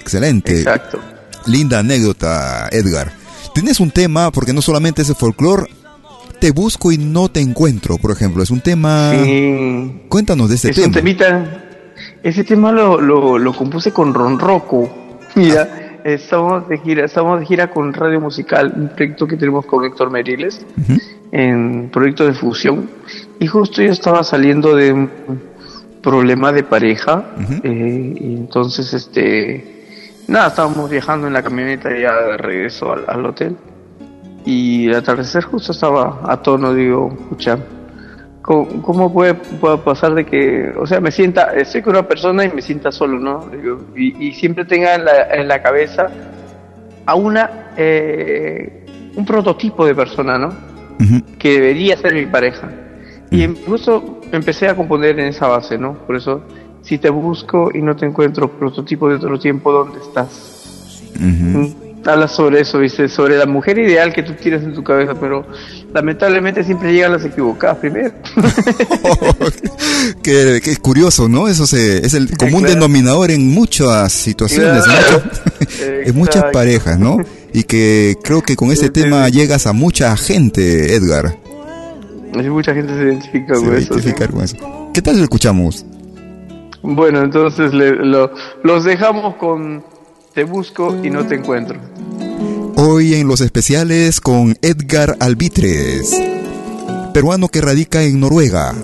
[0.00, 0.58] Excelente.
[0.58, 1.00] Exacto.
[1.46, 3.12] Linda anécdota, Edgar.
[3.54, 5.66] Tienes un tema, porque no solamente es el folclore,
[6.40, 8.42] te busco y no te encuentro, por ejemplo.
[8.42, 9.12] Es un tema.
[9.12, 10.02] Sí.
[10.08, 10.94] Cuéntanos de este es un tema.
[10.94, 11.64] temita.
[12.22, 14.90] Ese tema lo, lo, lo compuse con Ron Rocco.
[15.34, 19.84] Mira, estamos de gira, estamos de gira con Radio Musical, un proyecto que tenemos con
[19.84, 20.64] Héctor Meriles,
[21.30, 22.88] en proyecto de fusión.
[23.38, 25.10] Y justo yo estaba saliendo de un
[26.02, 27.24] problema de pareja,
[27.62, 29.81] eh, y entonces este
[30.28, 33.56] nada, estábamos viajando en la camioneta ya de regreso al, al hotel.
[34.44, 37.58] Y al atardecer justo estaba a tono, digo, escucha,
[38.42, 42.44] ¿Cómo, cómo puede, puede pasar de que, o sea, me sienta, estoy con una persona
[42.44, 43.46] y me sienta solo, ¿no?
[43.46, 46.08] Digo, Y, y siempre tenga en la, en la cabeza
[47.06, 48.84] a una, eh,
[49.14, 50.52] un prototipo de persona, ¿no?
[51.38, 52.68] Que debería ser mi pareja.
[53.30, 55.94] Y justo empecé a componer en esa base, ¿no?
[55.94, 56.42] Por eso,
[56.82, 60.62] si te busco y no te encuentro, prototipo de otro tiempo, ¿dónde estás?
[61.18, 61.66] Mm,
[62.04, 63.08] Habla sobre eso, ¿viste?
[63.08, 65.46] Sobre la mujer ideal que tú tienes en tu cabeza, pero
[65.94, 68.12] lamentablemente siempre llegan las equivocadas primero.
[70.22, 71.46] que, que es curioso, ¿no?
[71.48, 75.22] Eso se, es el común denominador en muchas situaciones, Claro.
[76.04, 77.18] en muchas parejas, ¿no?
[77.52, 81.36] Y que creo que con este tema llegas a mucha gente, Edgar.
[82.34, 83.98] Mucha gente se identifica Se con eso.
[84.00, 84.12] ¿sí?
[84.12, 84.90] con eso.
[84.94, 85.84] ¿Qué tal lo escuchamos?
[86.82, 89.84] Bueno, entonces los dejamos con
[90.34, 91.78] Te busco y no te encuentro.
[92.76, 96.10] Hoy en los especiales con Edgar Albitres,
[97.14, 98.74] peruano que radica en Noruega.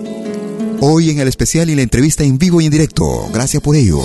[0.80, 3.04] Hoy en el especial y la entrevista en vivo y en directo.
[3.32, 4.00] Gracias por ello.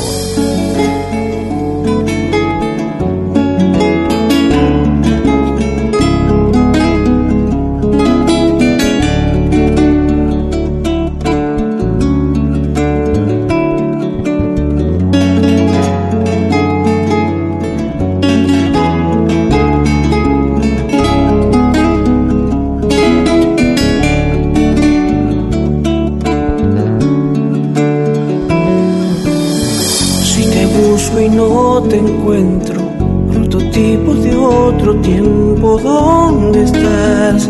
[35.01, 37.49] Tiempo, ¿dónde estás?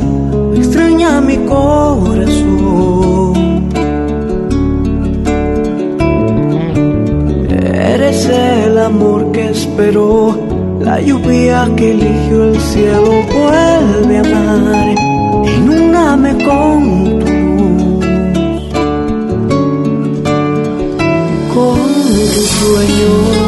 [0.56, 3.34] Extraña mi corazón.
[7.49, 10.36] Eres el amor que esperó,
[10.80, 14.95] la lluvia que eligió el cielo, vuelve a amar,
[15.57, 17.34] inúndame con tu
[21.53, 21.78] con
[22.34, 23.43] tu sueño.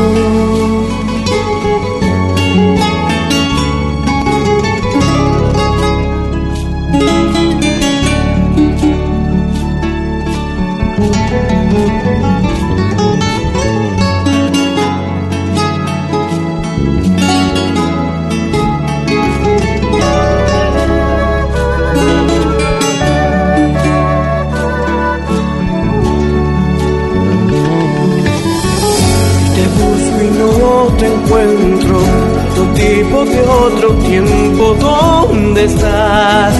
[34.73, 36.53] ¿Dónde estás?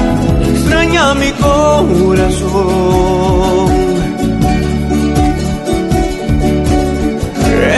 [0.50, 2.56] Extraña mi corazón.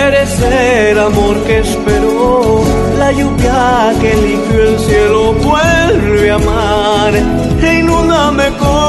[0.05, 2.63] Eres el amor que esperó,
[2.99, 7.13] la lluvia que eligió el cielo, vuelve a amar,
[7.61, 8.86] e inúndame con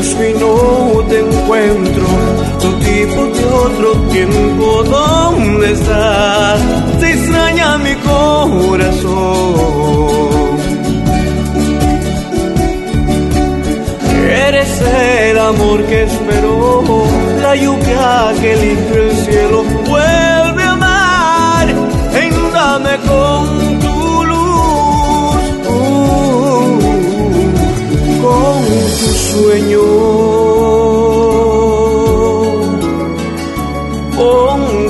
[0.00, 2.06] busco y no te encuentro,
[2.60, 6.60] tu tipo de otro tiempo, ¿dónde estás?
[7.00, 9.10] Te extraña mi corazón.
[14.48, 14.82] Eres
[15.28, 17.04] el amor que esperó,
[17.42, 20.29] la lluvia que eligió el cielo, vuelve
[29.30, 29.82] sueño,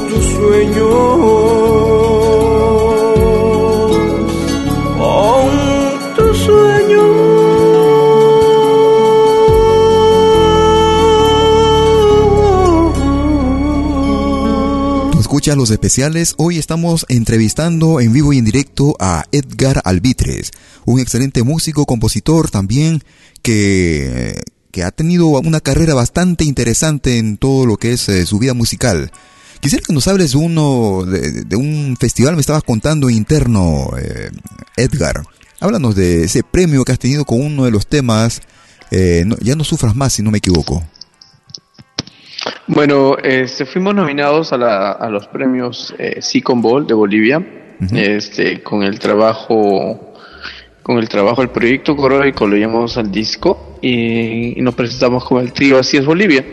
[0.09, 1.41] tu sueño,
[15.21, 16.35] escuchas los especiales.
[16.39, 20.51] Hoy estamos entrevistando en vivo y en directo a Edgar Albitres,
[20.87, 23.03] un excelente músico, compositor también
[23.43, 24.41] que,
[24.71, 28.55] que ha tenido una carrera bastante interesante en todo lo que es eh, su vida
[28.55, 29.11] musical.
[29.61, 34.31] Quisiera que nos hables de uno, de, de un festival, me estabas contando interno, eh,
[34.77, 35.23] Edgar.
[35.61, 38.41] Háblanos de ese premio que has tenido con uno de los temas,
[38.91, 40.83] eh, no- Ya no sufras más, si no me equivoco.
[42.67, 47.45] Bueno, este, fuimos nominados a, la- a los premios eh, Sicon Ball de Bolivia,
[47.93, 50.10] este, con el trabajo,
[50.91, 55.41] con el trabajo del proyecto coródico lo llamamos al disco y, y nos presentamos con
[55.41, 56.45] el trío Así es Bolivia.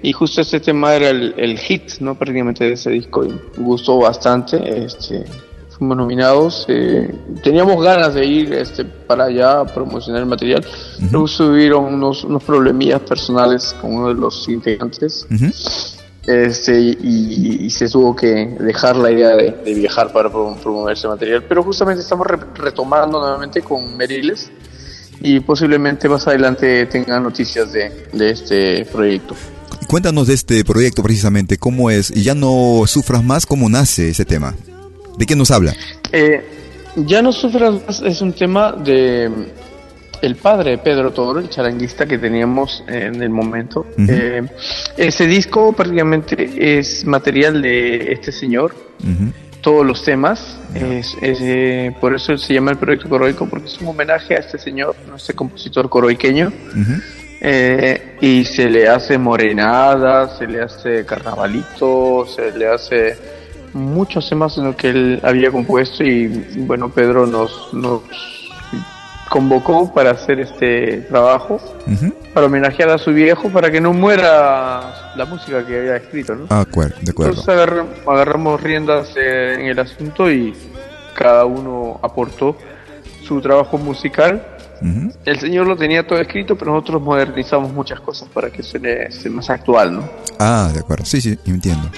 [0.00, 2.14] Y justo este tema era el, el hit, ¿no?
[2.14, 5.24] Prácticamente de ese disco y gustó bastante, este,
[5.76, 6.66] fuimos nominados.
[6.68, 7.12] Eh,
[7.42, 10.64] teníamos ganas de ir este, para allá a promocionar el material.
[11.10, 15.26] Luego tuvieron unos, unos problemillas personales con uno de los integrantes.
[16.30, 21.44] Este, y, se tuvo que dejar la idea de, viajar para promover ese material.
[21.48, 24.50] Pero justamente estamos retomando nuevamente con Meriles
[25.20, 29.34] y posiblemente más adelante tengan noticias de, de este proyecto.
[29.88, 34.24] Cuéntanos de este proyecto precisamente, cómo es, y ya no sufras más, cómo nace ese
[34.24, 34.54] tema.
[35.18, 35.74] ¿De qué nos habla?
[36.12, 36.44] Eh,
[36.96, 39.30] ya no sufras más es un tema de
[40.22, 43.86] el padre de Pedro Toro, el charanguista que teníamos en el momento.
[43.96, 44.42] Eh,
[44.96, 48.74] ese disco prácticamente es material de este señor.
[49.60, 53.88] Todos los temas, es, eh, por eso se llama el proyecto coroico, porque es un
[53.88, 56.50] homenaje a este señor, a este compositor coroiqueño.
[57.42, 63.16] Eh, y se le hace morenada, se le hace carnavalito, se le hace
[63.72, 66.26] muchos temas en los que él había compuesto y
[66.56, 68.02] bueno, Pedro nos, nos
[69.30, 71.58] convocó para hacer este trabajo,
[72.34, 76.46] para homenajear a su viejo, para que no muera la música que había escrito, ¿no?
[76.50, 77.30] Ah, de acuerdo.
[77.30, 77.48] Entonces
[78.06, 80.54] agarramos riendas eh, en el asunto y
[81.14, 82.56] cada uno aportó
[83.22, 84.44] su trabajo musical
[85.24, 89.50] el señor lo tenía todo escrito, pero nosotros modernizamos muchas cosas para que suene, más
[89.50, 90.08] actual, ¿no?
[90.38, 91.04] Ah, de acuerdo.
[91.04, 91.90] Sí, sí, entiendo.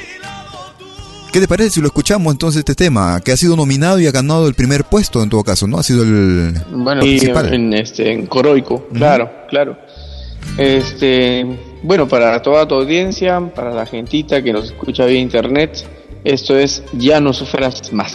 [1.32, 3.18] ¿Qué te parece si lo escuchamos entonces este tema?
[3.24, 5.78] Que ha sido nominado y ha ganado el primer puesto en todo caso, ¿no?
[5.78, 7.00] Ha sido el bueno.
[7.02, 9.78] En, este, en Coroico, claro, claro.
[10.58, 11.46] Este,
[11.82, 15.86] bueno, para toda tu audiencia, para la gentita que nos escucha vía internet,
[16.22, 18.14] esto es Ya no sufras más.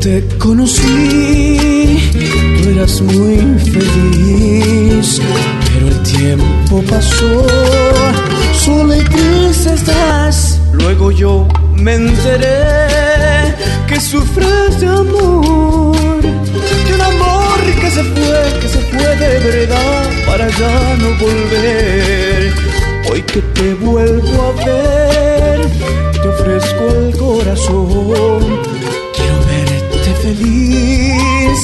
[0.00, 2.10] Te conocí,
[2.62, 5.20] tú eras muy feliz,
[5.72, 7.46] pero el tiempo pasó,
[8.54, 10.60] solo y triste estás.
[10.72, 11.46] Luego yo
[11.76, 13.54] me enteré
[13.88, 20.10] que sufres de amor, de un amor que se fue, que se fue de verdad
[20.26, 22.54] para ya no volver.
[23.12, 25.60] Hoy que te vuelvo a ver,
[26.22, 28.79] te ofrezco el corazón
[30.30, 31.58] feliz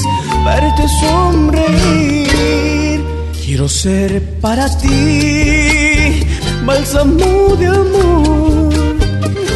[0.44, 3.00] verte sonreír.
[3.44, 6.22] Quiero ser para ti
[6.64, 8.72] bálsamo de amor.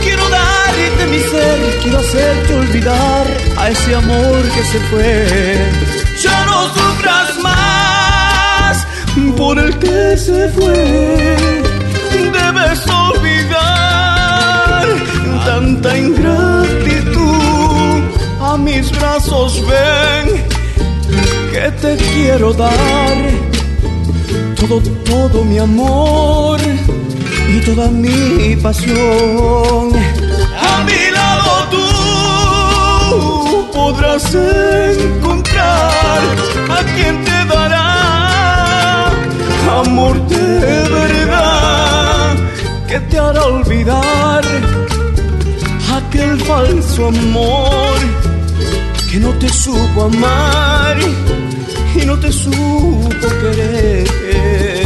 [0.04, 3.26] Quiero darte mi ser, quiero hacerte olvidar
[3.58, 5.12] a ese amor que se fue.
[6.22, 8.86] Ya no sufras más
[9.36, 11.60] por el que se fue.
[12.38, 14.84] Debes olvidar
[15.44, 16.59] tanta ingratitud
[18.52, 20.26] a mis brazos ven
[21.52, 23.16] que te quiero dar
[24.58, 26.58] todo, todo mi amor
[27.54, 29.92] y toda mi pasión.
[30.72, 31.86] A mi lado tú
[33.72, 36.20] podrás encontrar
[36.76, 39.10] a quien te dará
[39.82, 42.36] amor de verdad
[42.88, 44.42] que te hará olvidar
[45.98, 48.29] aquel falso amor
[49.10, 50.96] que no te supo amar
[51.96, 54.79] y no te supo querer.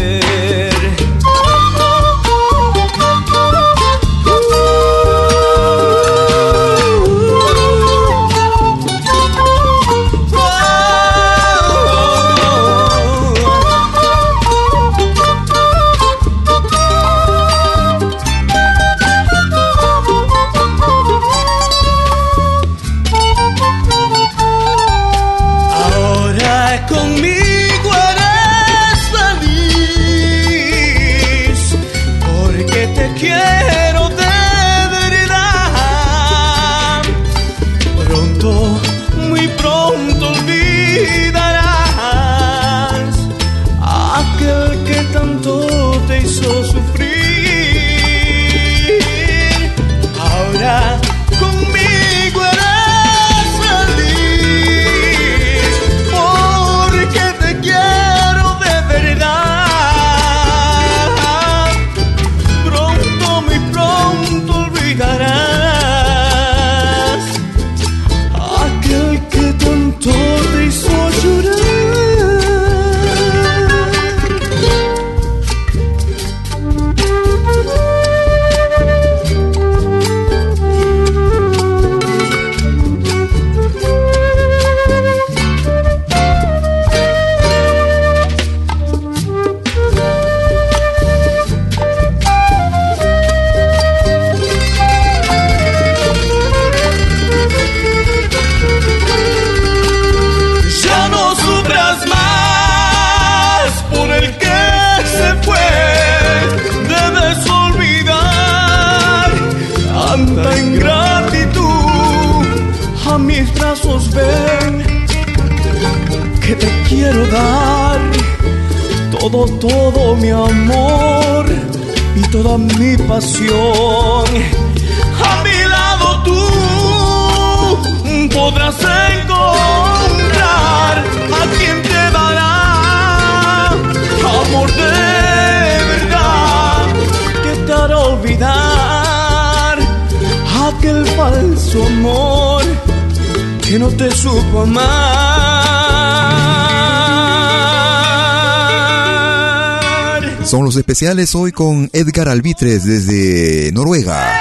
[150.95, 154.33] Especiales hoy con Edgar Albitres desde Noruega.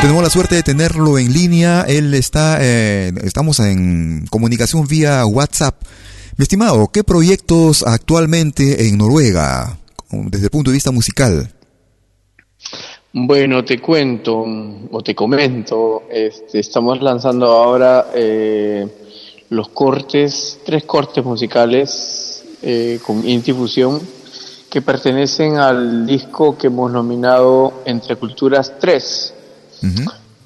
[0.00, 1.82] Tenemos la suerte de tenerlo en línea.
[1.88, 5.82] Él está, eh, estamos en comunicación vía WhatsApp.
[6.36, 9.76] Mi estimado, ¿qué proyectos actualmente en Noruega
[10.12, 11.50] desde el punto de vista musical?
[13.12, 14.46] Bueno, te cuento
[14.92, 18.86] o te comento, este, estamos lanzando ahora eh,
[19.50, 24.00] los cortes, tres cortes musicales eh, con Intifusión
[24.70, 29.34] que pertenecen al disco que hemos nominado Entre Culturas 3.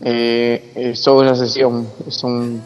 [0.01, 2.61] Eh, es toda una sesión, son,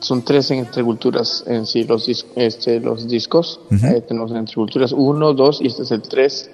[0.00, 3.60] son tres entre culturas en sí los, dis- este, los discos.
[3.70, 6.50] Eh, tenemos entre culturas 1, 2 y este es el 3.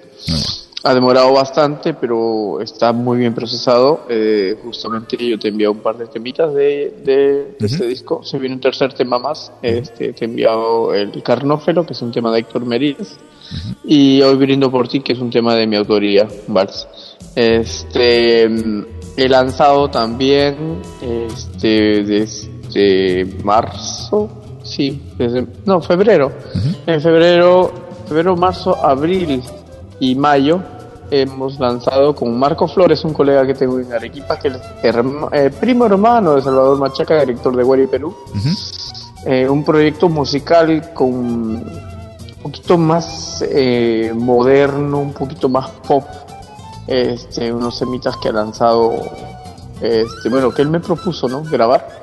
[0.87, 4.05] Ha demorado bastante, pero está muy bien procesado.
[4.07, 8.23] Eh, justamente yo te he enviado un par de temitas de, de, de este disco.
[8.23, 9.51] Se viene un tercer tema más.
[9.63, 13.17] Este, te he enviado el Carnófero, que es un tema de Héctor Merides.
[13.83, 16.87] Y Hoy brindo por ti, que es un tema de mi autoría, Vals.
[17.35, 18.85] Este, mm,
[19.17, 24.29] he lanzado también, este, desde marzo,
[24.61, 26.31] sí, desde, no, febrero.
[26.85, 27.73] En febrero,
[28.07, 29.41] febrero, marzo, abril
[29.99, 30.61] y mayo
[31.11, 35.51] hemos lanzado con Marco Flores, un colega que tengo en Arequipa, que es herma- eh,
[35.59, 38.15] primo hermano de Salvador Machaca, director de Guari Perú.
[39.25, 41.63] Eh, un proyecto musical con un
[42.43, 46.03] poquito más eh, moderno, un poquito más pop,
[46.87, 48.93] este, unos semitas que ha lanzado,
[49.81, 51.41] este, bueno, que él me propuso, ¿no?
[51.43, 51.99] Grabar,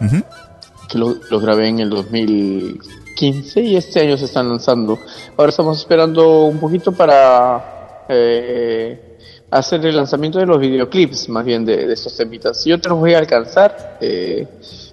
[0.88, 4.98] que lo, lo grabé en el 2015 y este año se están lanzando.
[5.36, 7.81] Ahora estamos esperando un poquito para
[8.14, 9.18] eh,
[9.50, 12.64] hacer el lanzamiento de los videoclips, más bien de, de estos temitas.
[12.64, 13.98] Yo te los voy a alcanzar.
[14.00, 14.46] eh,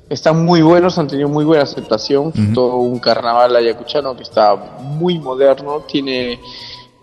[0.10, 2.32] están muy buenos, han tenido muy buena aceptación.
[2.56, 6.40] Todo un carnaval ayacuchano que está muy moderno, tiene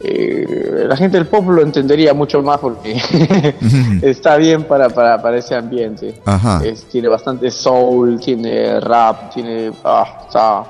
[0.01, 3.01] eh, la gente del pop lo entendería mucho más porque
[4.03, 6.21] está bien para, para, para ese ambiente.
[6.25, 6.61] Ajá.
[6.65, 9.73] Es- tiene bastante soul, tiene rap, tiene...
[9.85, 10.65] Ah, está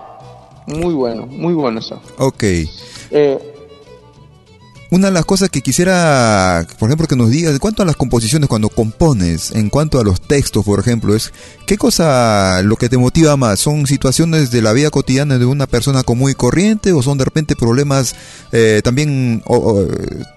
[0.66, 2.00] muy bueno, muy bueno eso.
[2.18, 2.42] Ok.
[3.10, 3.54] Eh,
[4.90, 7.96] Una de las cosas que quisiera, por ejemplo, que nos digas, en cuanto a las
[7.96, 11.32] composiciones, cuando compones, en cuanto a los textos, por ejemplo, es
[11.66, 13.58] ¿qué cosa lo que te motiva más?
[13.58, 17.24] ¿Son situaciones de la vida cotidiana de una persona común y corriente o son de
[17.24, 18.14] repente problemas
[18.52, 19.86] eh, también o-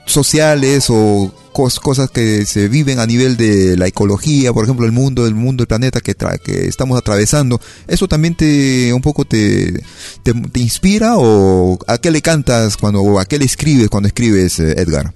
[0.08, 1.32] sociales o
[1.80, 5.64] cosas que se viven a nivel de la ecología, por ejemplo, el mundo, el mundo,
[5.64, 7.60] el planeta que, tra- estamos atravesando?
[7.88, 9.84] ¿Eso también te un poco te,
[10.24, 14.60] te, inspira o a qué le cantas cuando o a qué le escribes cuando escribes,
[14.60, 15.14] eh, Edgar?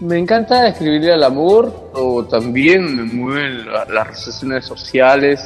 [0.00, 5.40] Me encanta escribirle al amor, o también me mueven la- las relaciones sociales,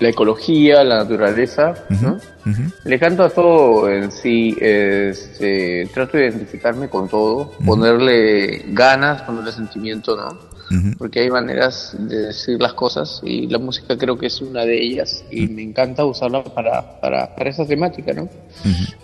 [0.00, 2.18] la ecología, la naturaleza, ¿no?
[2.84, 9.52] Le canto a todo en sí, este, trato de identificarme con todo, ponerle ganas, ponerle
[9.52, 10.50] sentimiento, ¿no?
[10.96, 14.80] Porque hay maneras de decir las cosas y la música creo que es una de
[14.80, 18.28] ellas y me encanta usarla para, para, para esa temática, ¿no?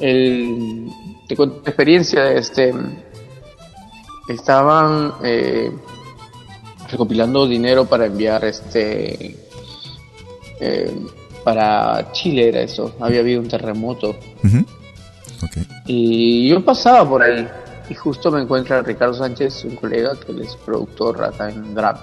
[0.01, 0.89] El,
[1.28, 2.73] te cuento experiencia, este,
[4.28, 5.70] estaban eh,
[6.90, 9.45] recopilando dinero para enviar este
[10.60, 10.90] eh,
[11.44, 14.16] para Chile era eso había habido un terremoto.
[15.86, 17.46] Y yo pasaba por ahí
[17.88, 21.98] y justo me encuentra Ricardo Sánchez un colega que él es productor acá en Grab.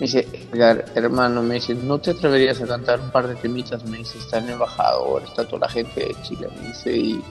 [0.00, 3.84] Me dice "Edgar, hermano me dice no te atreverías a cantar un par de temitas
[3.84, 7.22] me dice está el embajador está toda la gente de Chile me dice y,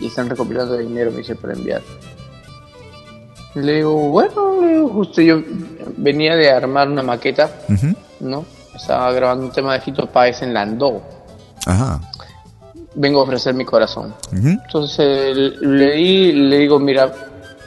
[0.00, 1.82] y están recopilando dinero me dice para enviar
[3.54, 5.42] le digo, bueno, le digo, justo yo
[5.96, 7.50] venía de armar una maqueta,
[8.20, 8.44] ¿no?
[8.78, 11.02] Estaba grabando un tema de Fito Páez en Landó.
[11.66, 12.00] Ajá.
[12.94, 14.14] Vengo a ofrecer mi corazón.
[14.32, 17.12] Entonces le, di, le digo, mira,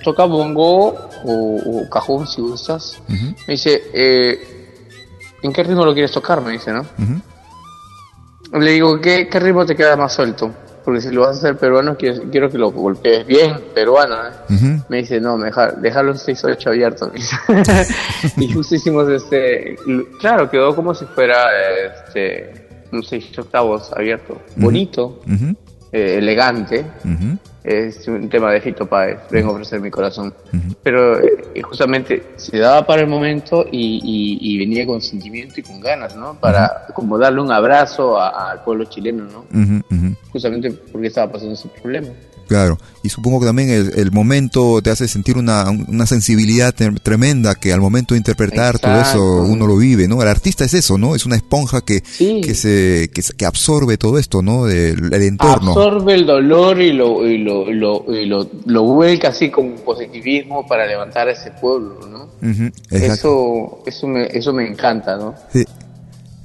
[0.04, 2.98] toca bongo o, o cajón si gustas.
[3.08, 4.74] Me dice, eh,
[5.44, 6.42] ¿en qué ritmo lo quieres tocar?
[6.42, 6.86] Me dice, ¿no?
[8.54, 10.50] Le digo, ¿qué, qué ritmo te queda más suelto?
[10.84, 14.16] Porque si lo vas a hacer peruano, quiero, quiero que lo golpees bien peruano.
[14.16, 14.82] ¿eh?
[14.90, 17.12] Me dice, no, mejor, déjalo en 6-8 abierto.
[18.38, 19.76] y justo hicimos este,
[20.20, 21.48] claro, quedó como si fuera
[21.86, 25.22] este, un 6 octavos abierto, bonito,
[25.92, 26.86] eh, elegante.
[27.64, 30.34] Es un tema de Fito Páez, vengo a ofrecer mi corazón.
[30.82, 36.16] Pero eh, justamente se daba para el momento y, venía con sentimiento y con ganas,
[36.16, 36.40] ¿no?
[36.40, 39.46] Para como darle un abrazo al pueblo chileno, ¿no?
[40.32, 42.10] Justamente porque estaba pasando ese problema.
[42.48, 47.72] Claro, y supongo que también el, momento te hace sentir una, una, sensibilidad tremenda que
[47.72, 50.22] al momento de interpretar todo eso uno lo vive, ¿no?
[50.22, 51.16] El artista es eso, ¿no?
[51.16, 54.66] Es una esponja que, que, se, que, absorbe todo esto, ¿no?
[54.66, 55.72] Del entorno.
[55.72, 60.68] Absorbe el dolor y lo, y lo, lo, y lo, lo, vuelca así con positivismo
[60.68, 62.30] para levantar a ese pueblo, ¿no?
[62.90, 65.36] eso, eso, me, eso me encanta, ¿no?
[65.54, 65.66] Sí.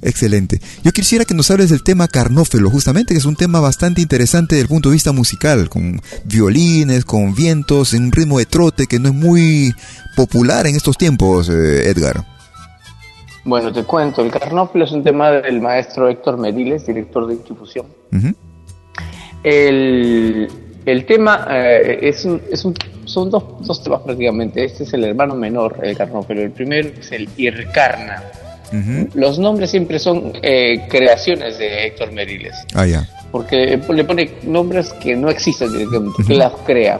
[0.01, 0.59] Excelente.
[0.83, 4.55] Yo quisiera que nos hables del tema Carnófelo, justamente, que es un tema bastante interesante
[4.55, 8.85] desde el punto de vista musical, con violines, con vientos, en un ritmo de trote
[8.85, 9.73] que no es muy
[10.15, 12.23] popular en estos tiempos, eh, Edgar.
[13.43, 17.87] Bueno, te cuento, el Carnófelo es un tema del maestro Héctor Mediles, director de Intifusión.
[19.43, 22.75] el, tema eh, es, un, es un,
[23.05, 24.63] son dos, dos temas prácticamente.
[24.63, 26.41] Este es el hermano menor, el Carnófelo.
[26.41, 28.21] El primero es el Ircarna
[29.13, 32.55] los nombres siempre son eh, creaciones de Héctor Meriles.
[32.73, 33.07] Ah, ya.
[33.31, 36.99] Porque le pone nombres que no existen directamente, que las crea.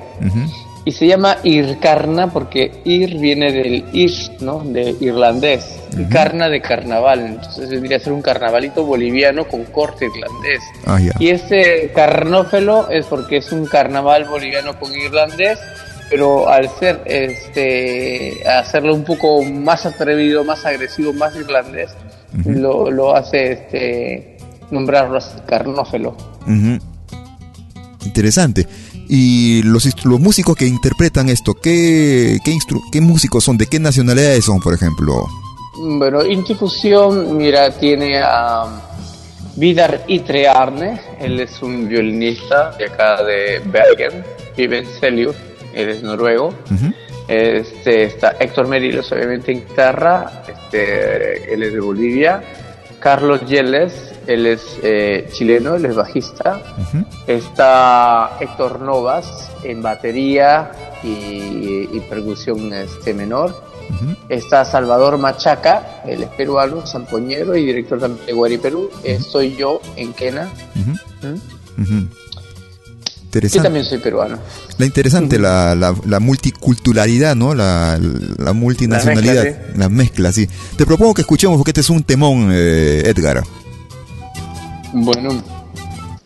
[0.85, 4.59] Y se llama Ircarna porque Ir viene del Ir, ¿no?
[4.59, 5.79] De irlandés.
[6.09, 7.25] Carna de carnaval.
[7.25, 10.61] Entonces vendría a ser un carnavalito boliviano con corte irlandés.
[10.85, 15.59] Ah, y este carnófelo es porque es un carnaval boliviano con irlandés
[16.09, 21.91] pero al ser este hacerlo un poco más atrevido, más agresivo, más irlandés,
[22.45, 24.37] lo, lo, hace este
[24.71, 26.15] nombrarlo carnófelo.
[28.05, 28.67] Interesante.
[29.09, 32.57] Y los, los músicos que interpretan esto, ¿qué, qué,
[32.91, 33.57] ¿qué músicos son?
[33.57, 35.25] ¿De qué nacionalidades son, por ejemplo?
[35.79, 38.65] Bueno, Intifusión, mira, tiene a
[39.55, 44.23] Vidar Itrearne, él es un violinista de acá de Bergen,
[44.57, 45.35] vive en Celius
[45.77, 46.53] él es noruego.
[47.27, 52.41] este, está Héctor Merilos, obviamente en guitarra, este, él es de Bolivia.
[52.99, 56.59] Carlos Yeles, él es eh, chileno, él es bajista.
[57.27, 60.71] Está Héctor Novas en batería
[61.03, 63.67] y, percusión este, menor.
[64.29, 68.89] Está Salvador Machaca, él es peruano, zampoñero y director también de Guari Perú.
[69.03, 70.49] Estoy yo en Quena.
[73.37, 73.57] Interesante.
[73.57, 74.39] Yo también soy peruano.
[74.77, 77.53] La interesante, la, la, multiculturalidad, ¿no?
[77.53, 77.99] La,
[78.37, 79.45] la multinacionalidad,
[79.75, 80.47] la mezcla, sí.
[80.75, 83.43] Te propongo que escuchemos porque este es un temón, eh, Edgar.
[84.93, 85.43] Bueno,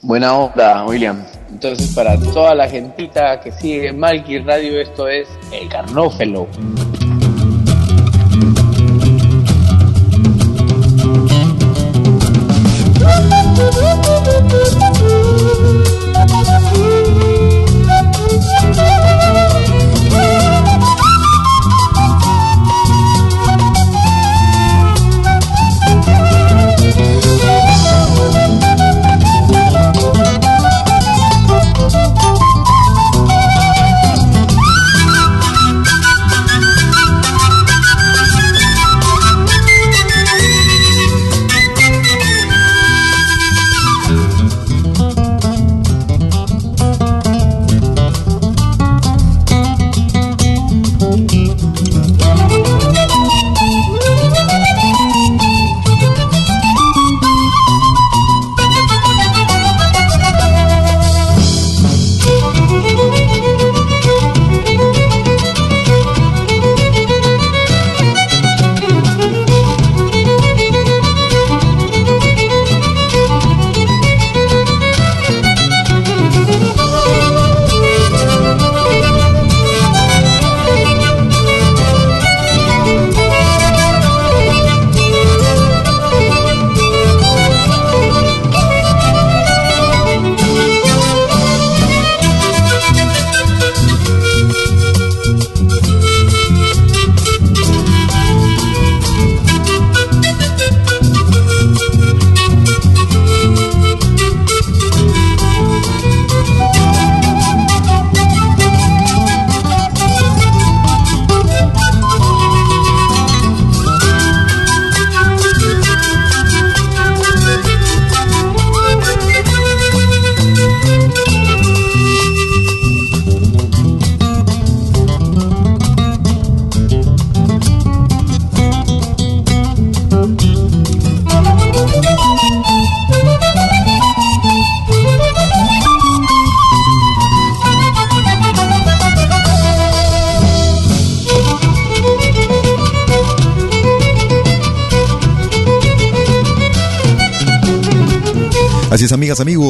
[0.01, 1.23] buena onda, William.
[1.51, 6.47] Entonces, para toda la gentita que sigue Malky Radio, esto es El Carnófelo.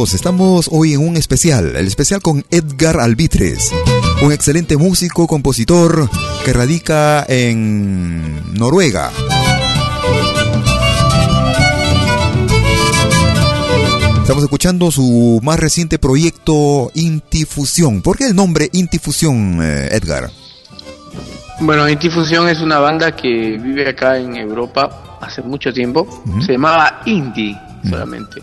[0.01, 3.71] Amigos, estamos hoy en un especial, el especial con Edgar Albitres,
[4.23, 6.09] un excelente músico, compositor
[6.43, 9.11] que radica en Noruega.
[14.21, 18.01] Estamos escuchando su más reciente proyecto Intifusión.
[18.01, 20.31] ¿Por qué el nombre Intifusión, eh, Edgar?
[21.59, 26.23] Bueno, Intifusión es una banda que vive acá en Europa hace mucho tiempo.
[26.43, 27.55] Se llamaba Inti
[27.87, 28.41] solamente.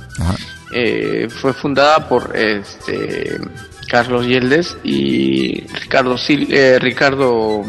[0.73, 3.40] Eh, fue fundada por este
[3.89, 7.62] Carlos Yeldes y Ricardo Sil eh, Ricardo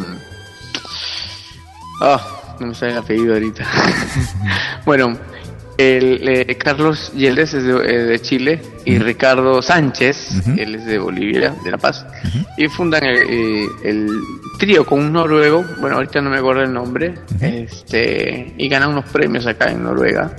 [2.01, 3.65] ah no me sale el apellido ahorita.
[4.85, 5.17] Bueno
[5.79, 11.55] el, eh, Carlos Yeldes es de, de Chile y Ricardo Sánchez, él es de Bolivia,
[11.63, 12.05] de La Paz,
[12.57, 14.09] y fundan el, el,
[14.59, 19.05] trío con un noruego, bueno, ahorita no me acuerdo el nombre, este y ganan unos
[19.05, 20.35] premios acá en Noruega.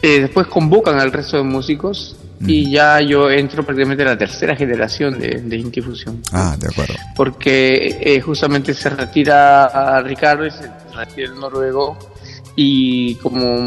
[0.00, 2.16] Eh, después convocan al resto de músicos
[2.46, 6.22] y ya yo entro prácticamente en la tercera generación de, de Intifusión.
[6.32, 6.94] Ah, de acuerdo.
[7.14, 11.98] Porque eh, justamente se retira a Ricardo y se retira el noruego
[12.56, 13.58] y como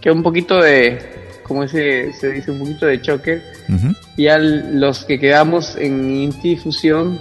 [0.00, 0.98] que un poquito de
[1.48, 3.42] como se, se dice, un poquito de choque.
[4.16, 7.18] Y a los que quedamos en Inti Fusión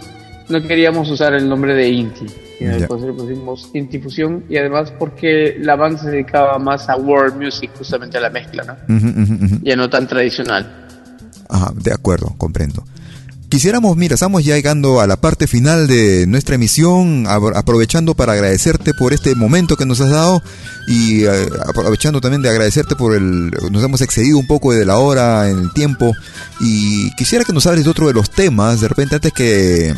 [0.50, 2.26] no queríamos usar el nombre de Inti.
[2.60, 6.98] Y después le pusimos Inti Fusión y además porque la banda se dedicaba más a
[6.98, 9.60] world music, justamente a la mezcla, ¿no?
[9.64, 10.88] Ya no tan tradicional.
[11.50, 12.84] Ajá, de acuerdo, comprendo.
[13.50, 18.94] Quisiéramos, mira, estamos ya llegando a la parte final de nuestra emisión, aprovechando para agradecerte
[18.94, 20.44] por este momento que nos has dado
[20.86, 21.30] y uh,
[21.66, 25.60] aprovechando también de agradecerte por el, nos hemos excedido un poco de la hora en
[25.60, 26.14] el tiempo
[26.60, 29.96] y quisiera que nos hables de otro de los temas, de repente antes que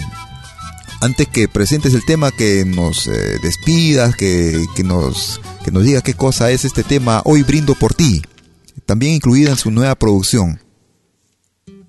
[1.02, 6.04] antes que presentes el tema, que nos eh, despidas, que, que, nos, que nos digas
[6.04, 8.22] qué cosa es este tema, Hoy Brindo por ti,
[8.86, 10.60] también incluida en su nueva producción.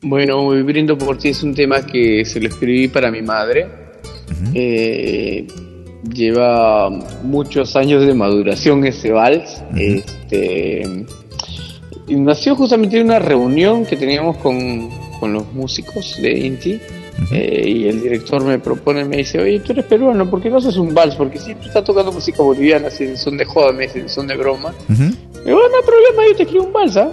[0.03, 3.67] Bueno, Hoy Brindo por ti es un tema que se lo escribí para mi madre.
[4.55, 5.47] eh,
[6.15, 6.89] lleva
[7.23, 9.63] muchos años de maduración ese vals.
[9.77, 11.05] este,
[12.09, 14.89] y nació justamente en una reunión que teníamos con,
[15.21, 16.81] con los músicos de Inti.
[17.33, 20.57] Eh, y el director me propone, me dice, oye, tú eres peruano, ¿por qué no
[20.57, 21.15] haces un vals?
[21.17, 24.73] Porque siempre está tocando música boliviana, si son de joda, me dicen, son de broma.
[24.89, 25.15] Uh -huh.
[25.45, 27.11] Y no hay problema, yo te escribo un vals, ¿ah?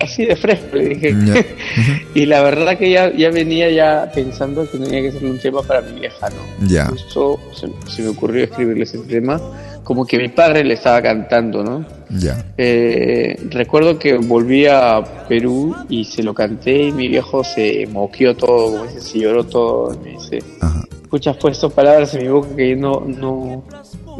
[0.00, 1.14] Así de fresco, le dije.
[1.14, 1.46] Yeah.
[2.14, 5.62] y la verdad que ya, ya venía ya pensando que tenía que ser un tema
[5.62, 6.68] para mi vieja, ¿no?
[6.68, 6.86] Ya.
[6.86, 9.40] Justo se, se, me ocurrió escribirle ese tema,
[9.84, 11.86] como que mi padre le estaba cantando, ¿no?
[12.10, 12.44] Ya.
[12.58, 18.36] Eh, recuerdo que volví a Perú y se lo canté y mi viejo se moqueó
[18.36, 19.94] todo, como dice, se lloró todo.
[19.94, 20.84] Y me dice, Ajá.
[21.06, 23.64] Escuchas puesto palabras en mi boca que yo no, no,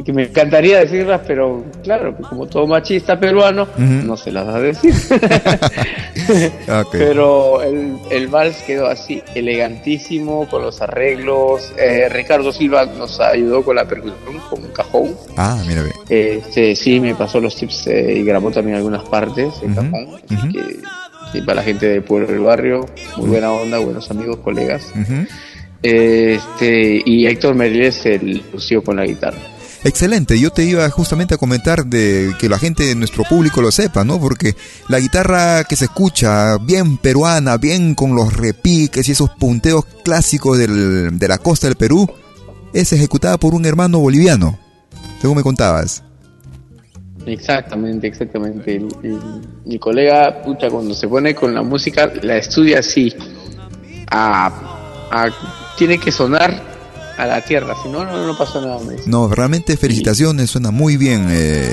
[0.04, 4.04] que me encantaría decirlas, pero claro, como todo machista peruano, uh -huh.
[4.04, 4.94] no se las va a decir.
[6.62, 7.00] okay.
[7.00, 11.72] Pero el, el, vals quedó así, elegantísimo, con los arreglos.
[11.76, 14.16] Eh, Ricardo Silva nos ayudó con la percusión,
[14.48, 15.16] con un cajón.
[15.36, 15.94] Ah, mira bien.
[16.08, 19.90] Este, sí, me pasó los tips eh, y grabó también algunas partes del uh -huh.
[19.90, 20.20] cajón.
[20.24, 20.82] Así uh -huh.
[21.32, 22.86] que, para la gente del pueblo del barrio,
[23.16, 24.92] muy buena onda, buenos amigos, colegas.
[25.82, 29.38] Este, y Héctor Meriles se lució con la guitarra.
[29.84, 33.70] Excelente, yo te iba justamente a comentar de que la gente de nuestro público lo
[33.70, 34.18] sepa, ¿no?
[34.18, 34.56] Porque
[34.88, 40.58] la guitarra que se escucha bien peruana, bien con los repiques y esos punteos clásicos
[40.58, 42.10] del, de la costa del Perú,
[42.72, 44.58] es ejecutada por un hermano boliviano,
[45.20, 46.02] según me contabas.
[47.26, 48.80] Exactamente, exactamente.
[49.64, 53.12] Mi colega, pucha, cuando se pone con la música, la estudia así.
[54.10, 54.46] A,
[55.10, 55.28] a,
[55.76, 56.76] tiene que sonar
[57.16, 58.78] a la tierra, si no, no, no pasa nada.
[59.06, 61.28] No, realmente felicitaciones, suena muy bien.
[61.30, 61.66] Eh,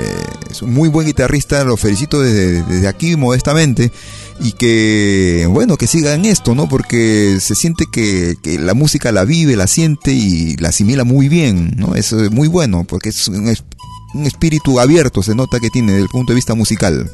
[0.50, 3.90] es un muy buen guitarrista, lo felicito desde, desde aquí modestamente.
[4.40, 6.68] Y que, bueno, que siga en esto, ¿no?
[6.68, 11.28] Porque se siente que, que, la música la vive, la siente y la asimila muy
[11.28, 11.94] bien, ¿no?
[11.94, 13.54] Es muy bueno, porque es un,
[14.14, 17.10] un espíritu abierto, se nota que tiene desde el punto de vista musical.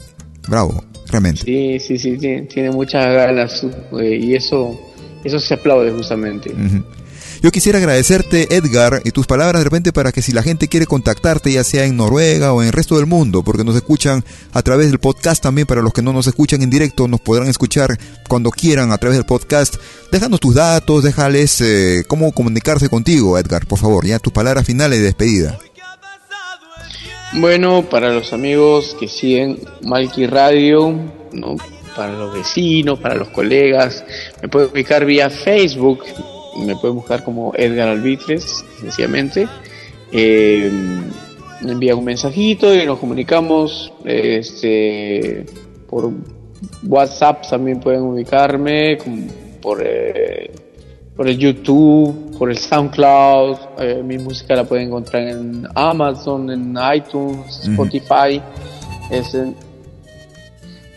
[0.48, 1.42] Bravo, realmente.
[1.42, 3.64] Sí, sí, sí, tiene, tiene muchas ganas
[4.00, 4.78] eh, y eso,
[5.24, 6.52] eso se aplaude justamente.
[6.52, 6.84] Uh -huh.
[7.42, 10.84] Yo quisiera agradecerte, Edgar, y tus palabras de repente para que si la gente quiere
[10.84, 14.22] contactarte, ya sea en Noruega o en el resto del mundo, porque nos escuchan
[14.52, 17.48] a través del podcast también, para los que no nos escuchan en directo, nos podrán
[17.48, 17.98] escuchar
[18.28, 19.76] cuando quieran a través del podcast.
[20.12, 24.98] Déjanos tus datos, déjales eh, cómo comunicarse contigo, Edgar, por favor, ya tus palabras finales
[24.98, 25.58] de despedida.
[27.32, 30.94] Bueno, para los amigos que siguen Malky Radio,
[31.32, 31.56] ¿no?
[31.96, 34.04] Para los vecinos, para los colegas,
[34.42, 36.04] me pueden ubicar vía Facebook,
[36.66, 39.48] me pueden buscar como Edgar Albitres, sencillamente.
[40.12, 40.70] Eh,
[41.62, 45.44] me envían un mensajito y nos comunicamos este,
[45.88, 46.10] por,
[46.86, 48.98] WhatsApp también pueden ubicarme
[49.60, 50.50] por, eh,
[51.16, 53.56] por el YouTube, por el SoundCloud.
[53.78, 58.42] Eh, mi música la pueden encontrar en Amazon, en iTunes, Spotify.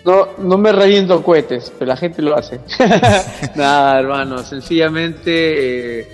[0.05, 2.59] No, no me reviento cohetes, pero la gente lo hace.
[3.55, 6.07] Nada, hermano, sencillamente eh,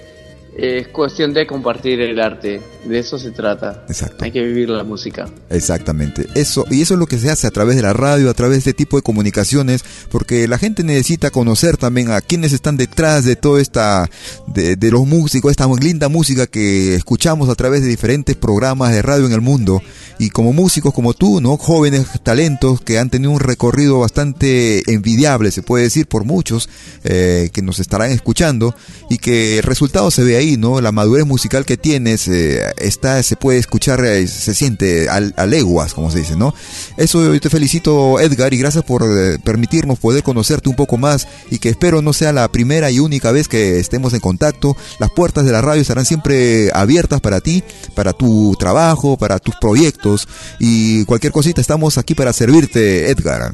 [0.57, 3.84] es cuestión de compartir el arte, de eso se trata.
[3.88, 4.24] Exacto.
[4.24, 5.28] Hay que vivir la música.
[5.50, 6.28] Exactamente.
[6.36, 8.56] Eso y eso es lo que se hace a través de la radio, a través
[8.56, 13.26] de este tipo de comunicaciones, porque la gente necesita conocer también a quienes están detrás
[13.26, 14.10] de toda esta
[14.48, 19.02] de, de los músicos, esta linda música que escuchamos a través de diferentes programas de
[19.02, 19.82] radio en el mundo
[20.18, 21.58] y como músicos como tú, ¿no?
[21.58, 26.70] Jóvenes talentos que han tenido un recorrido bastante envidiable, se puede decir por muchos
[27.04, 28.76] eh, que nos estarán escuchando
[29.10, 30.82] y que el resultado se ve ahí, ¿no?
[30.82, 35.94] La madurez musical que tienes eh, está, se puede escuchar, eh, se siente a, leguas,
[35.94, 36.54] como se dice, ¿no?
[36.98, 41.28] Eso yo te felicito, Edgar, y gracias por eh, permitirnos poder conocerte un poco más
[41.50, 44.76] y que espero no sea la primera y única vez que estemos en contacto.
[45.00, 47.64] Las puertas de la radio estarán siempre abiertas para ti,
[47.96, 50.28] para tu trabajo, para tus proyectos
[50.60, 51.62] y cualquier cosita.
[51.62, 53.54] Estamos aquí para servirte, Edgar.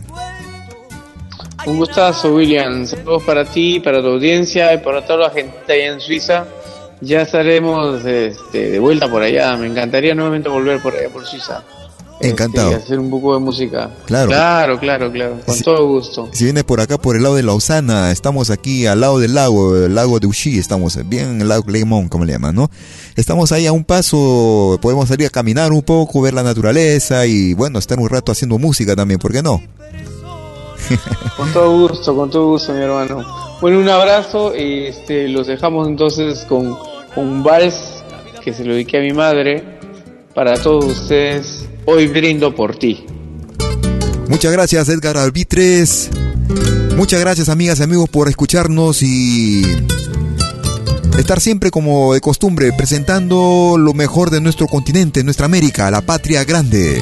[1.65, 2.85] Un gustazo, William.
[2.85, 6.45] Saludos para ti, para tu audiencia y para toda la gente allá en Suiza.
[7.01, 9.55] Ya estaremos este, de vuelta por allá.
[9.57, 11.63] Me encantaría nuevamente volver por allá, por Suiza.
[12.21, 12.71] Encantado.
[12.71, 13.91] Este, hacer un poco de música.
[14.05, 14.29] Claro.
[14.29, 15.39] Claro, claro, claro.
[15.45, 16.29] Con todo gusto.
[16.31, 19.75] Si vienes por acá, por el lado de Lausana, estamos aquí al lado del lago,
[19.75, 22.71] el lago de Ushi, estamos bien en el lago Lemon, como le llaman, ¿no?
[23.15, 27.53] Estamos ahí a un paso, podemos salir a caminar un poco, ver la naturaleza y,
[27.53, 29.61] bueno, estar un rato haciendo música también, ¿por qué no?
[31.35, 33.44] Con todo gusto, con todo gusto, mi hermano.
[33.61, 36.77] Bueno, un abrazo este, los dejamos entonces con,
[37.13, 38.03] con un vals
[38.43, 39.63] que se lo dediqué a mi madre
[40.33, 41.65] para todos ustedes.
[41.85, 43.05] Hoy brindo por ti.
[44.27, 46.09] Muchas gracias, Edgar Albitres.
[46.95, 49.63] Muchas gracias, amigas y amigos, por escucharnos y
[51.17, 56.43] estar siempre como de costumbre presentando lo mejor de nuestro continente, nuestra América, la patria
[56.43, 57.01] grande.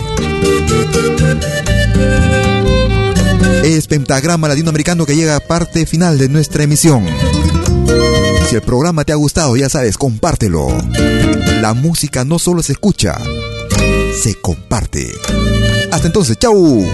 [3.63, 7.05] Es Pentagrama Latinoamericano que llega a parte final de nuestra emisión.
[8.49, 10.67] Si el programa te ha gustado, ya sabes, compártelo.
[11.61, 13.17] La música no solo se escucha,
[14.21, 15.09] se comparte.
[15.93, 16.85] Hasta entonces, chau.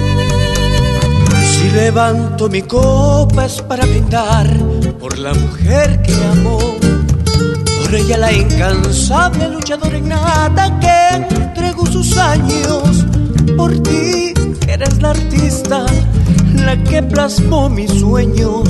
[1.41, 4.47] Si levanto mi copa es para brindar
[4.99, 6.77] por la mujer que amó,
[7.81, 13.07] por ella la incansable luchadora innata que entregó sus años,
[13.57, 14.33] por ti
[14.67, 15.85] eres la artista,
[16.53, 18.69] la que plasmó mis sueños,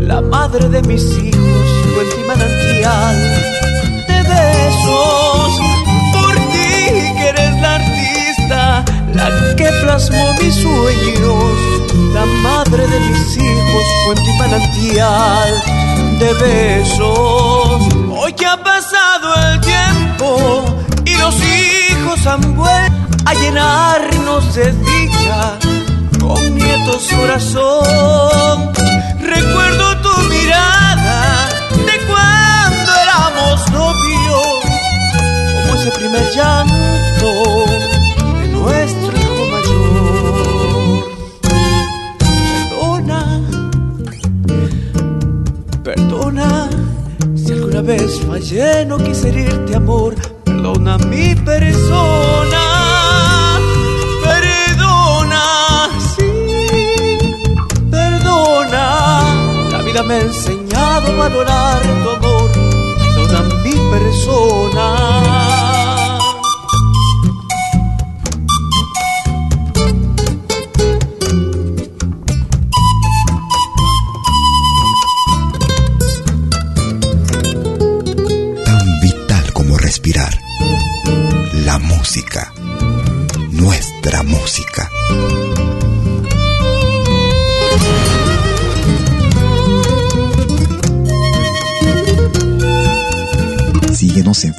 [0.00, 3.16] la madre de mis hijos, fuente y manantial
[4.08, 5.60] de besos,
[6.12, 8.84] por ti que eres la artista,
[9.14, 11.54] la que plasmó mis sueños,
[12.12, 15.62] la madre de mis hijos, fuente y manantial
[16.18, 17.82] de besos.
[18.16, 20.64] Hoy que ha pasado el tiempo
[21.04, 22.94] y los hijos han vuelto
[23.26, 25.58] a llenarnos de dicha
[26.26, 28.72] con nietos corazón.
[29.20, 31.48] Recuerdo tu mirada
[31.88, 34.62] de cuando éramos novios,
[35.54, 37.30] como ese primer llanto
[38.40, 41.04] de nuestro hijo mayor.
[42.70, 43.20] Perdona,
[45.82, 46.68] perdona,
[47.36, 50.14] si alguna vez fallé, no quise herirte amor.
[50.44, 52.73] Perdona mi persona.
[59.94, 62.50] Vida me ha enseñado a valorar tu amor.
[62.98, 65.03] Perdona mi persona.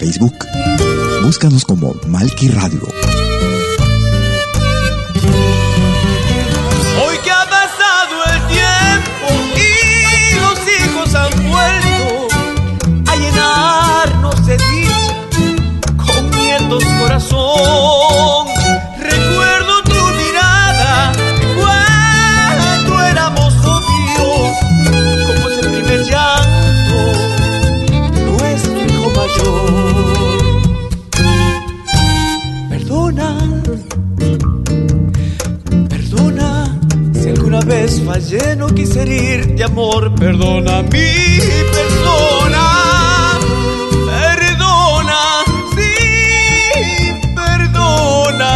[0.06, 0.46] Facebook.
[1.24, 3.05] Búscanos como Malki Radio.
[39.76, 40.04] Amor.
[40.16, 41.12] Perdona mi
[41.76, 42.66] persona.
[44.08, 45.22] Perdona,
[45.76, 45.94] sí,
[47.36, 48.54] perdona.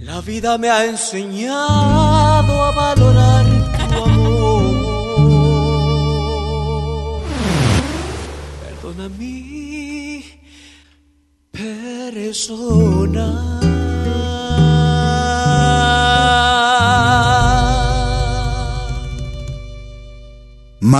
[0.00, 3.46] La vida me ha enseñado a valorar
[3.88, 4.62] tu amor.
[8.64, 10.24] Perdona mi
[11.52, 13.49] persona.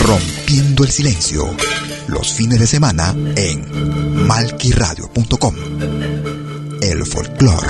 [0.00, 1.44] Rompiendo el Silencio.
[2.08, 5.54] Los fines de semana en malquiradio.com.
[6.80, 7.68] El folclore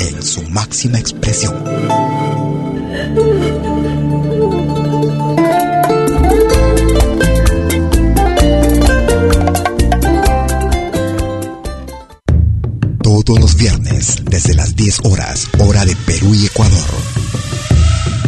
[0.00, 1.54] en su máxima expresión.
[13.02, 17.23] Todos los viernes, desde las 10 horas, hora de Perú y Ecuador.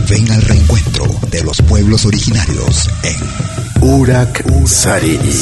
[0.09, 5.33] Ven al reencuentro de los pueblos originarios en Urak Sariri,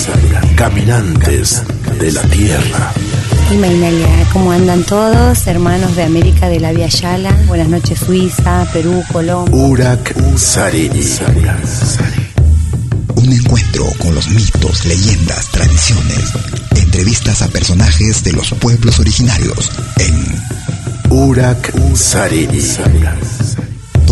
[0.56, 1.62] caminantes
[1.98, 2.92] de la tierra.
[3.52, 5.46] Y Mainalia, ¿cómo andan todos?
[5.46, 7.30] Hermanos de América de la Via Yala.
[7.46, 9.54] Buenas noches, Suiza, Perú, Colombia.
[9.54, 11.18] Urak Sariri.
[13.16, 16.32] Un encuentro con los mitos, leyendas, tradiciones.
[16.76, 20.40] Entrevistas a personajes de los pueblos originarios en
[21.10, 22.62] Urak Sariri.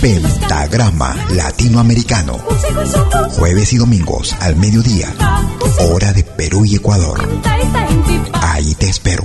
[0.00, 2.38] Pentagrama Latinoamericano.
[3.38, 5.08] Jueves y domingos al mediodía.
[5.78, 7.28] Hora de Perú y Ecuador.
[8.42, 9.24] Ahí te espero.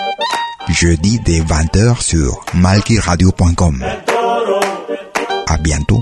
[0.71, 3.83] Jeudi de 20h sur malkiradio.com.
[5.47, 6.01] À bientôt.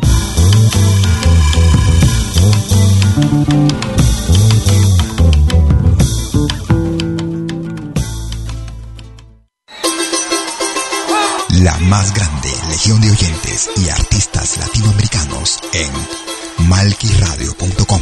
[11.61, 18.01] La más grande legión de oyentes y artistas latinoamericanos en malquiradio.com.